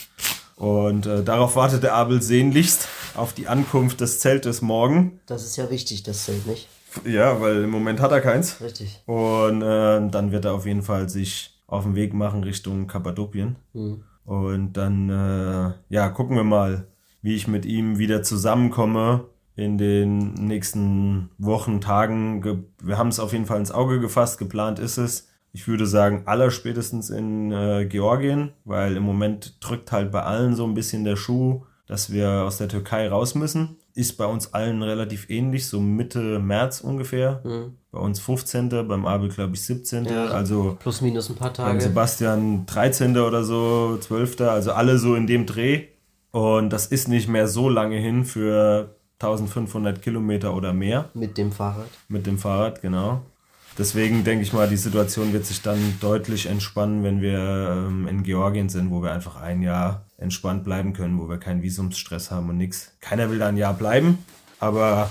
Und 0.57 1.07
äh, 1.07 1.24
darauf 1.24 1.57
wartet 1.57 1.83
der 1.83 1.94
Abel 1.94 2.20
sehnlichst 2.20 2.87
auf 3.14 3.33
die 3.33 3.48
Ankunft 3.48 4.03
des 4.03 4.20
Zeltes 4.20 4.61
morgen. 4.61 5.20
Das 5.24 5.42
ist 5.42 5.57
ja 5.57 5.70
wichtig, 5.70 6.03
das 6.03 6.24
Zelt, 6.24 6.46
nicht? 6.46 6.68
Ja, 7.07 7.40
weil 7.40 7.64
im 7.64 7.70
Moment 7.70 8.01
hat 8.01 8.12
er 8.12 8.20
keins. 8.20 8.61
Richtig. 8.61 9.03
Und 9.07 9.62
äh, 9.62 10.07
dann 10.11 10.33
wird 10.33 10.44
er 10.44 10.53
auf 10.53 10.66
jeden 10.66 10.83
Fall 10.83 11.09
sich 11.09 11.59
auf 11.66 11.85
den 11.85 11.94
Weg 11.94 12.12
machen 12.12 12.44
Richtung 12.44 12.87
Kappadokien. 12.88 13.57
Und 14.24 14.72
dann, 14.74 15.09
äh, 15.09 15.72
ja, 15.88 16.09
gucken 16.11 16.37
wir 16.37 16.44
mal, 16.44 16.88
wie 17.22 17.37
ich 17.37 17.48
mit 17.48 17.64
ihm 17.64 17.98
wieder 17.98 18.22
zusammenkomme 18.22 19.24
in 19.57 19.79
den 19.79 20.35
nächsten 20.35 21.31
Wochen, 21.38 21.81
Tagen. 21.81 22.42
Ge 22.42 22.59
wir 22.83 22.98
haben 22.98 23.09
es 23.09 23.18
auf 23.18 23.33
jeden 23.33 23.46
Fall 23.46 23.59
ins 23.59 23.72
Auge 23.72 23.98
gefasst, 23.98 24.38
geplant 24.38 24.79
ist 24.79 24.98
es. 24.98 25.28
Ich 25.53 25.67
würde 25.67 25.87
sagen, 25.87 26.23
allerspätestens 26.27 27.11
in 27.11 27.51
äh, 27.53 27.87
Georgien, 27.87 28.53
weil 28.65 28.97
im 28.97 29.03
Moment 29.03 29.57
drückt 29.61 29.93
halt 29.93 30.13
bei 30.13 30.23
allen 30.23 30.55
so 30.55 30.65
ein 30.65 30.75
bisschen 30.75 31.05
der 31.05 31.17
Schuh, 31.17 31.63
dass 31.87 32.13
wir 32.13 32.29
aus 32.45 32.59
der 32.59 32.69
Türkei 32.69 33.09
raus 33.09 33.35
müssen. 33.35 33.77
Ist 33.95 34.19
bei 34.19 34.27
uns 34.27 34.53
allen 34.55 34.83
relativ 34.83 35.29
ähnlich, 35.31 35.67
so 35.67 35.81
Mitte 35.81 36.39
März 36.39 36.81
ungefähr. 36.83 37.43
Bei 37.91 37.99
uns 37.99 38.21
15., 38.21 38.69
beim 38.87 39.07
Abel 39.07 39.31
glaube 39.31 39.55
ich 39.55 39.63
17. 39.63 40.05
Ja. 40.05 40.27
Also 40.27 40.77
Plus 40.79 41.01
minus 41.01 41.31
ein 41.31 41.37
paar 41.37 41.49
beim 41.49 41.67
Tage. 41.67 41.81
Sebastian 41.81 42.67
13. 42.67 43.17
oder 43.17 43.43
so, 43.43 43.97
12. 43.99 44.41
Also 44.43 44.73
alle 44.73 44.99
so 44.99 45.15
in 45.15 45.27
dem 45.27 45.47
Dreh. 45.47 45.87
Und 46.31 46.71
das 46.71 46.87
ist 46.87 47.09
nicht 47.09 47.27
mehr 47.29 47.49
so 47.49 47.69
lange 47.71 47.97
hin 47.97 48.25
für 48.25 48.95
1500 49.21 50.01
Kilometer 50.01 50.55
oder 50.55 50.73
mehr 50.73 51.09
Mit 51.15 51.39
dem 51.39 51.51
Fahrrad. 51.51 51.89
mit 52.09 52.27
dem 52.27 52.39
Fahrrad, 52.39 52.83
genau. 52.83 53.23
Deswegen 53.79 54.25
denke 54.25 54.43
ich 54.43 54.53
mal, 54.53 54.69
die 54.69 54.77
Situation 54.77 55.33
wird 55.33 55.47
sich 55.47 55.62
dann 55.62 55.79
deutlich 56.01 56.47
entspannen, 56.47 57.05
wenn 57.05 57.21
wir 57.21 57.87
ähm, 57.87 58.09
in 58.09 58.25
Georgien 58.25 58.69
sind, 58.69 58.91
wo 58.91 59.03
wir 59.03 59.12
einfach 59.12 59.41
ein 59.41 59.62
Jahr 59.62 60.05
entspannt 60.19 60.64
bleiben 60.64 60.93
können, 60.95 61.21
wo 61.21 61.29
wir 61.29 61.38
keinen 61.38 61.62
Visumsstress 61.62 62.33
haben 62.33 62.49
und 62.49 62.57
nichts. 62.57 62.93
Keiner 63.01 63.31
will 63.31 63.38
da 63.38 63.47
ein 63.47 63.57
Jahr 63.57 63.75
bleiben, 63.75 64.19
aber 64.59 65.11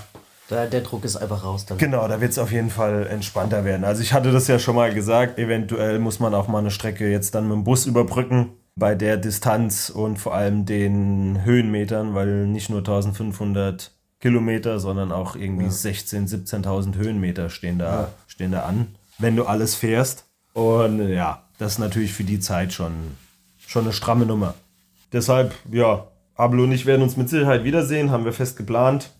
Der, 0.49 0.67
der 0.67 0.81
Druck 0.81 1.05
ist 1.05 1.15
einfach 1.15 1.45
raus 1.45 1.65
dann. 1.65 1.77
Genau, 1.77 2.07
da 2.09 2.19
wird 2.19 2.31
es 2.31 2.39
auf 2.39 2.51
jeden 2.51 2.69
Fall 2.69 3.07
entspannter 3.07 3.63
werden. 3.63 3.85
Also 3.85 4.01
ich 4.01 4.11
hatte 4.11 4.31
das 4.33 4.47
ja 4.49 4.59
schon 4.59 4.75
mal 4.75 4.93
gesagt, 4.93 5.39
eventuell 5.39 5.99
muss 5.99 6.19
man 6.19 6.33
auch 6.33 6.49
mal 6.49 6.59
eine 6.59 6.71
Strecke 6.71 7.09
jetzt 7.09 7.35
dann 7.35 7.47
mit 7.47 7.55
dem 7.55 7.63
Bus 7.63 7.85
überbrücken 7.85 8.49
bei 8.75 8.95
der 8.95 9.17
Distanz 9.17 9.89
und 9.89 10.17
vor 10.17 10.35
allem 10.35 10.65
den 10.65 11.43
Höhenmetern, 11.43 12.13
weil 12.13 12.47
nicht 12.47 12.69
nur 12.69 12.79
1500 12.79 13.91
Kilometer, 14.19 14.79
sondern 14.79 15.11
auch 15.11 15.35
irgendwie 15.35 15.65
ja. 15.65 15.71
16.000, 15.71 16.47
17.000 16.47 16.95
Höhenmeter 16.95 17.49
stehen 17.49 17.77
da, 17.77 18.01
ja. 18.01 18.09
stehen 18.27 18.51
da 18.51 18.61
an, 18.61 18.87
wenn 19.19 19.35
du 19.35 19.45
alles 19.45 19.75
fährst. 19.75 20.25
Und 20.53 21.07
ja, 21.09 21.43
das 21.59 21.73
ist 21.73 21.79
natürlich 21.79 22.13
für 22.13 22.23
die 22.23 22.39
Zeit 22.39 22.73
schon, 22.73 22.93
schon 23.59 23.83
eine 23.83 23.93
stramme 23.93 24.25
Nummer. 24.25 24.55
Deshalb, 25.13 25.53
ja, 25.71 26.07
Ablo 26.35 26.63
und 26.63 26.71
ich 26.71 26.85
werden 26.85 27.01
uns 27.01 27.17
mit 27.17 27.29
Sicherheit 27.29 27.63
wiedersehen, 27.63 28.11
haben 28.11 28.25
wir 28.25 28.33
fest 28.33 28.57
geplant. 28.57 29.11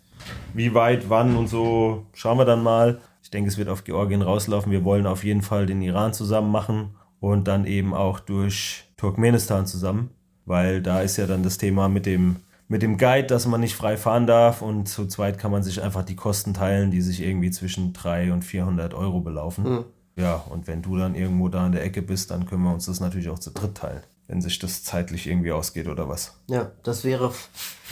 Wie 0.54 0.74
weit, 0.74 1.10
wann 1.10 1.36
und 1.36 1.48
so, 1.48 2.06
schauen 2.14 2.38
wir 2.38 2.46
dann 2.46 2.64
mal. 2.64 3.00
Ich 3.24 3.30
denke, 3.30 3.50
es 3.50 3.58
wird 3.58 3.70
auf 3.70 3.84
Georgien 3.84 4.22
rauslaufen. 4.22 4.72
Wir 4.72 4.84
wollen 4.84 5.06
auf 5.06 5.24
jeden 5.24 5.42
Fall 5.42 5.66
den 5.66 5.82
Iran 5.82 6.14
zusammen 6.14 6.52
machen 6.52 6.96
und 7.20 7.48
dann 7.48 7.66
eben 7.66 7.94
auch 7.94 8.20
durch 8.20 8.86
Turkmenistan 8.98 9.66
zusammen, 9.66 10.12
weil 10.46 10.82
da 10.82 11.02
ist 11.02 11.18
ja 11.18 11.28
dann 11.28 11.44
das 11.44 11.58
Thema 11.58 11.88
mit 11.88 12.06
dem 12.06 12.38
mit 12.68 12.82
dem 12.82 12.98
Guide, 12.98 13.28
dass 13.28 13.48
man 13.48 13.62
nicht 13.62 13.76
frei 13.76 13.98
fahren 13.98 14.28
darf 14.28 14.62
und 14.62 14.88
zu 14.88 15.08
zweit 15.08 15.38
kann 15.38 15.52
man 15.52 15.64
sich 15.64 15.82
einfach 15.82 16.04
die 16.04 16.16
Kosten 16.16 16.54
teilen, 16.54 16.92
die 16.92 17.02
sich 17.02 17.22
irgendwie 17.22 17.52
zwischen 17.52 17.94
300 17.94 18.34
und 18.34 18.42
400 18.44 18.94
Euro 18.94 19.22
belaufen. 19.22 19.64
Mhm. 19.64 19.86
Ja, 20.18 20.44
und 20.50 20.68
wenn 20.68 20.82
du 20.82 20.98
dann 20.98 21.16
irgendwo 21.16 21.48
da 21.48 21.66
in 21.66 21.72
der 21.72 21.84
Ecke 21.84 22.02
bist, 22.02 22.32
dann 22.32 22.46
können 22.46 22.64
wir 22.64 22.74
uns 22.74 22.88
das 22.88 23.00
natürlich 23.00 23.30
auch 23.30 23.40
zu 23.40 23.52
dritt 23.52 23.76
teilen, 23.76 24.02
wenn 24.28 24.42
sich 24.42 24.58
das 24.58 24.84
zeitlich 24.84 25.28
irgendwie 25.28 25.52
ausgeht 25.52 25.88
oder 25.88 26.10
was. 26.10 26.42
Ja, 26.48 26.72
das 26.84 27.04
wäre, 27.04 27.32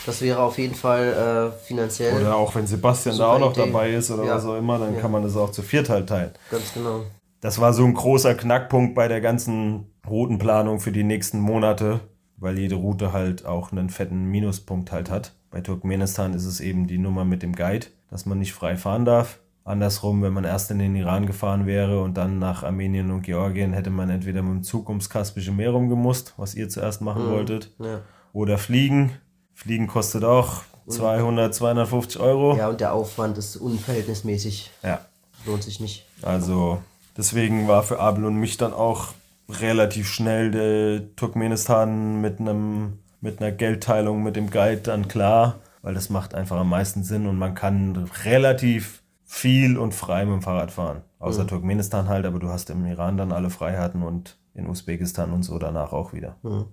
das 0.04 0.20
wäre 0.20 0.40
auf 0.40 0.58
jeden 0.58 0.74
Fall 0.74 1.52
äh, 1.54 1.66
finanziell. 1.66 2.20
Oder 2.20 2.34
auch 2.34 2.54
wenn 2.56 2.66
Sebastian 2.66 3.16
da 3.16 3.28
auch 3.28 3.38
noch 3.38 3.52
Idee. 3.52 3.66
dabei 3.66 3.92
ist 3.92 4.10
oder 4.10 4.24
ja. 4.24 4.34
was 4.34 4.44
auch 4.44 4.56
immer, 4.56 4.78
dann 4.78 4.94
ja. 4.94 5.00
kann 5.00 5.12
man 5.12 5.22
das 5.22 5.36
auch 5.36 5.52
zu 5.52 5.62
viert 5.62 5.88
halt 5.88 6.08
teilen. 6.08 6.32
Ganz 6.50 6.74
genau. 6.74 7.04
Das 7.40 7.60
war 7.60 7.72
so 7.72 7.84
ein 7.84 7.94
großer 7.94 8.34
Knackpunkt 8.34 8.96
bei 8.96 9.06
der 9.06 9.20
ganzen 9.20 9.92
Routenplanung 10.08 10.80
für 10.80 10.90
die 10.90 11.04
nächsten 11.04 11.38
Monate, 11.38 12.00
weil 12.36 12.58
jede 12.58 12.74
Route 12.74 13.12
halt 13.12 13.46
auch 13.46 13.72
einen 13.72 13.90
fetten 13.90 14.24
Minuspunkt 14.24 14.92
halt 14.92 15.10
hat. 15.10 15.32
Bei 15.50 15.60
Turkmenistan 15.60 16.34
ist 16.34 16.44
es 16.44 16.60
eben 16.60 16.86
die 16.86 16.98
Nummer 16.98 17.24
mit 17.24 17.42
dem 17.42 17.54
Guide, 17.54 17.86
dass 18.10 18.26
man 18.26 18.38
nicht 18.38 18.52
frei 18.52 18.76
fahren 18.76 19.04
darf. 19.04 19.38
Andersrum, 19.64 20.22
wenn 20.22 20.32
man 20.32 20.44
erst 20.44 20.70
in 20.70 20.78
den 20.78 20.94
Iran 20.94 21.26
gefahren 21.26 21.66
wäre 21.66 22.00
und 22.00 22.14
dann 22.16 22.38
nach 22.38 22.62
Armenien 22.62 23.10
und 23.10 23.22
Georgien, 23.22 23.72
hätte 23.72 23.90
man 23.90 24.10
entweder 24.10 24.42
mit 24.42 24.52
dem 24.52 24.62
Zug 24.62 24.88
ums 24.88 25.10
Kaspische 25.10 25.50
Meer 25.50 25.70
rumgemusst, 25.70 26.34
was 26.36 26.54
ihr 26.54 26.68
zuerst 26.68 27.00
machen 27.00 27.26
mhm. 27.26 27.30
wolltet, 27.30 27.74
ja. 27.80 28.00
oder 28.32 28.58
fliegen. 28.58 29.12
Fliegen 29.54 29.88
kostet 29.88 30.22
auch 30.22 30.62
200, 30.88 31.52
250 31.52 32.20
Euro. 32.20 32.56
Ja, 32.56 32.68
und 32.68 32.80
der 32.80 32.92
Aufwand 32.92 33.38
ist 33.38 33.56
unverhältnismäßig. 33.56 34.70
Ja. 34.84 35.00
Lohnt 35.46 35.64
sich 35.64 35.80
nicht. 35.80 36.06
Also, 36.22 36.78
deswegen 37.16 37.66
war 37.66 37.82
für 37.82 37.98
Abel 37.98 38.24
und 38.24 38.36
mich 38.36 38.56
dann 38.56 38.72
auch 38.72 39.14
relativ 39.48 40.08
schnell 40.08 40.50
der 40.50 41.14
Turkmenistan 41.16 42.20
mit 42.20 42.40
einem 42.40 42.98
mit 43.20 43.40
einer 43.40 43.50
Geldteilung 43.50 44.22
mit 44.22 44.36
dem 44.36 44.50
Guide 44.50 44.82
dann 44.82 45.08
klar, 45.08 45.56
weil 45.82 45.94
das 45.94 46.10
macht 46.10 46.34
einfach 46.34 46.56
am 46.58 46.68
meisten 46.68 47.02
Sinn 47.02 47.26
und 47.26 47.38
man 47.38 47.54
kann 47.54 48.08
relativ 48.24 49.02
viel 49.24 49.78
und 49.78 49.94
frei 49.94 50.24
mit 50.24 50.34
dem 50.34 50.42
Fahrrad 50.42 50.70
fahren. 50.70 51.02
Außer 51.18 51.44
mhm. 51.44 51.48
Turkmenistan 51.48 52.08
halt, 52.08 52.26
aber 52.26 52.38
du 52.38 52.48
hast 52.48 52.70
im 52.70 52.84
Iran 52.86 53.16
dann 53.16 53.32
alle 53.32 53.50
Freiheiten 53.50 54.02
und 54.02 54.36
in 54.54 54.68
Usbekistan 54.68 55.32
und 55.32 55.42
so 55.42 55.58
danach 55.58 55.92
auch 55.92 56.12
wieder. 56.12 56.36
Mhm. 56.42 56.66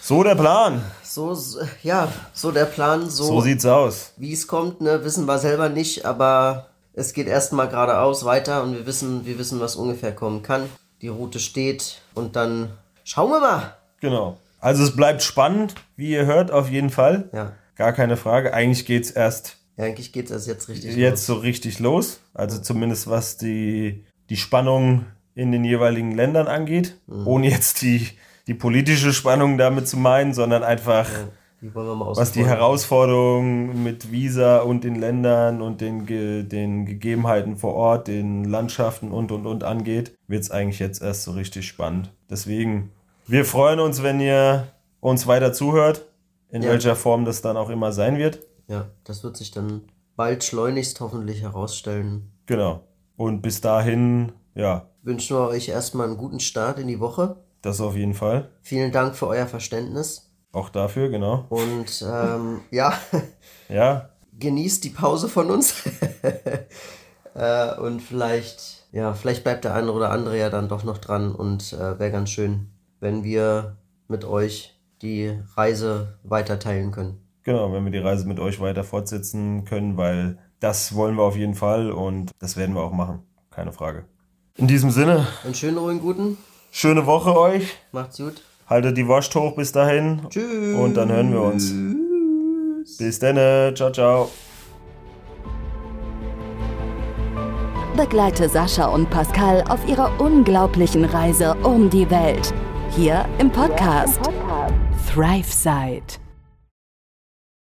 So 0.00 0.22
der 0.22 0.34
Plan. 0.34 0.82
So, 1.02 1.36
ja, 1.82 2.08
so 2.32 2.50
der 2.50 2.64
Plan. 2.64 3.08
So, 3.08 3.24
so 3.24 3.40
sieht's 3.40 3.66
aus. 3.66 4.14
Wie 4.16 4.32
es 4.32 4.48
kommt, 4.48 4.80
ne, 4.80 5.04
wissen 5.04 5.26
wir 5.26 5.38
selber 5.38 5.68
nicht, 5.68 6.06
aber 6.06 6.68
es 6.92 7.12
geht 7.12 7.28
erstmal 7.28 7.68
geradeaus 7.68 8.24
weiter 8.24 8.62
und 8.62 8.72
wir 8.72 8.86
wissen, 8.86 9.26
wir 9.26 9.38
wissen, 9.38 9.60
was 9.60 9.76
ungefähr 9.76 10.14
kommen 10.14 10.42
kann 10.42 10.68
die 11.02 11.08
Route 11.08 11.40
steht 11.40 12.00
und 12.14 12.36
dann 12.36 12.70
schauen 13.04 13.30
wir 13.30 13.40
mal. 13.40 13.76
Genau. 14.00 14.38
Also 14.60 14.84
es 14.84 14.94
bleibt 14.94 15.22
spannend, 15.22 15.74
wie 15.96 16.10
ihr 16.12 16.24
hört, 16.24 16.50
auf 16.52 16.70
jeden 16.70 16.90
Fall. 16.90 17.28
Ja. 17.32 17.52
Gar 17.76 17.92
keine 17.92 18.16
Frage. 18.16 18.54
Eigentlich 18.54 18.86
geht 18.86 19.04
es 19.04 19.10
erst. 19.10 19.58
Ja, 19.76 19.84
eigentlich 19.84 20.12
geht 20.12 20.26
es 20.26 20.30
erst 20.30 20.46
jetzt 20.46 20.68
richtig 20.68 20.94
Jetzt 20.94 21.26
los. 21.28 21.36
so 21.38 21.42
richtig 21.42 21.78
los. 21.80 22.20
Also 22.32 22.58
zumindest 22.60 23.10
was 23.10 23.36
die, 23.36 24.04
die 24.30 24.36
Spannung 24.36 25.04
in 25.34 25.50
den 25.50 25.64
jeweiligen 25.64 26.12
Ländern 26.12 26.46
angeht. 26.46 26.96
Mhm. 27.06 27.26
Ohne 27.26 27.50
jetzt 27.50 27.82
die, 27.82 28.08
die 28.46 28.54
politische 28.54 29.12
Spannung 29.12 29.58
damit 29.58 29.88
zu 29.88 29.96
meinen, 29.96 30.32
sondern 30.32 30.62
einfach. 30.62 31.10
Ja 31.10 31.28
die 31.62 31.72
was 31.76 32.32
die 32.32 32.44
Herausforderungen 32.44 33.84
mit 33.84 34.10
Visa 34.10 34.62
und 34.62 34.82
den 34.82 34.96
Ländern 34.96 35.62
und 35.62 35.80
den, 35.80 36.06
den 36.48 36.86
Gegebenheiten 36.86 37.56
vor 37.56 37.74
Ort, 37.74 38.08
den 38.08 38.44
Landschaften 38.44 39.12
und 39.12 39.30
und 39.30 39.46
und 39.46 39.62
angeht, 39.62 40.12
wird 40.26 40.42
es 40.42 40.50
eigentlich 40.50 40.80
jetzt 40.80 41.00
erst 41.00 41.22
so 41.22 41.30
richtig 41.30 41.68
spannend. 41.68 42.10
Deswegen, 42.28 42.90
wir 43.28 43.44
freuen 43.44 43.78
uns, 43.78 44.02
wenn 44.02 44.18
ihr 44.18 44.72
uns 44.98 45.28
weiter 45.28 45.52
zuhört, 45.52 46.04
in 46.50 46.62
ja. 46.62 46.70
welcher 46.70 46.96
Form 46.96 47.24
das 47.24 47.42
dann 47.42 47.56
auch 47.56 47.70
immer 47.70 47.92
sein 47.92 48.18
wird. 48.18 48.40
Ja, 48.66 48.88
das 49.04 49.22
wird 49.22 49.36
sich 49.36 49.52
dann 49.52 49.82
bald 50.16 50.42
schleunigst 50.42 51.00
hoffentlich 51.00 51.42
herausstellen. 51.42 52.32
Genau. 52.46 52.80
Und 53.16 53.40
bis 53.40 53.60
dahin, 53.60 54.32
ja. 54.56 54.88
Wünschen 55.02 55.36
wir 55.36 55.46
euch 55.46 55.68
erstmal 55.68 56.08
einen 56.08 56.16
guten 56.16 56.40
Start 56.40 56.80
in 56.80 56.88
die 56.88 56.98
Woche. 56.98 57.36
Das 57.60 57.80
auf 57.80 57.94
jeden 57.94 58.14
Fall. 58.14 58.50
Vielen 58.62 58.90
Dank 58.90 59.14
für 59.14 59.28
euer 59.28 59.46
Verständnis. 59.46 60.31
Auch 60.52 60.68
dafür, 60.68 61.08
genau. 61.08 61.46
Und 61.48 62.04
ähm, 62.06 62.60
ja. 62.70 62.92
ja. 63.68 64.10
Genießt 64.38 64.84
die 64.84 64.90
Pause 64.90 65.28
von 65.28 65.50
uns. 65.50 65.82
äh, 67.34 67.74
und 67.76 68.00
vielleicht, 68.00 68.86
ja, 68.92 69.14
vielleicht 69.14 69.44
bleibt 69.44 69.64
der 69.64 69.74
eine 69.74 69.90
oder 69.92 70.10
andere 70.10 70.38
ja 70.38 70.50
dann 70.50 70.68
doch 70.68 70.84
noch 70.84 70.98
dran 70.98 71.34
und 71.34 71.72
äh, 71.72 71.98
wäre 71.98 72.10
ganz 72.10 72.30
schön, 72.30 72.70
wenn 73.00 73.24
wir 73.24 73.76
mit 74.08 74.24
euch 74.24 74.78
die 75.00 75.38
Reise 75.56 76.18
weiter 76.22 76.58
teilen 76.58 76.92
können. 76.92 77.18
Genau, 77.44 77.72
wenn 77.72 77.84
wir 77.84 77.90
die 77.90 77.98
Reise 77.98 78.28
mit 78.28 78.38
euch 78.38 78.60
weiter 78.60 78.84
fortsetzen 78.84 79.64
können, 79.64 79.96
weil 79.96 80.38
das 80.60 80.94
wollen 80.94 81.16
wir 81.16 81.24
auf 81.24 81.36
jeden 81.36 81.54
Fall 81.54 81.90
und 81.90 82.30
das 82.38 82.56
werden 82.56 82.74
wir 82.74 82.82
auch 82.82 82.92
machen. 82.92 83.22
Keine 83.50 83.72
Frage. 83.72 84.04
In 84.56 84.68
diesem 84.68 84.90
Sinne. 84.90 85.26
Einen 85.44 85.54
schönen, 85.54 85.78
ruhigen, 85.78 86.00
guten. 86.00 86.38
Schöne 86.70 87.06
Woche 87.06 87.36
euch. 87.36 87.74
Macht's 87.90 88.18
gut. 88.18 88.42
Haltet 88.72 88.96
die 88.96 89.06
Wurst 89.06 89.34
hoch 89.34 89.54
bis 89.54 89.70
dahin. 89.70 90.22
Tschüss. 90.30 90.74
Und 90.74 90.94
dann 90.94 91.12
hören 91.12 91.30
wir 91.30 91.42
uns. 91.42 91.74
Bis 92.96 93.18
dann. 93.18 93.36
Ciao, 93.76 93.92
ciao. 93.92 94.30
Begleite 97.94 98.48
Sascha 98.48 98.86
und 98.86 99.10
Pascal 99.10 99.62
auf 99.68 99.86
ihrer 99.86 100.18
unglaublichen 100.18 101.04
Reise 101.04 101.54
um 101.62 101.90
die 101.90 102.08
Welt. 102.08 102.54
Hier 102.96 103.26
im 103.38 103.50
Podcast, 103.50 104.20
Thrive 105.06 105.52
Side. 105.52 106.21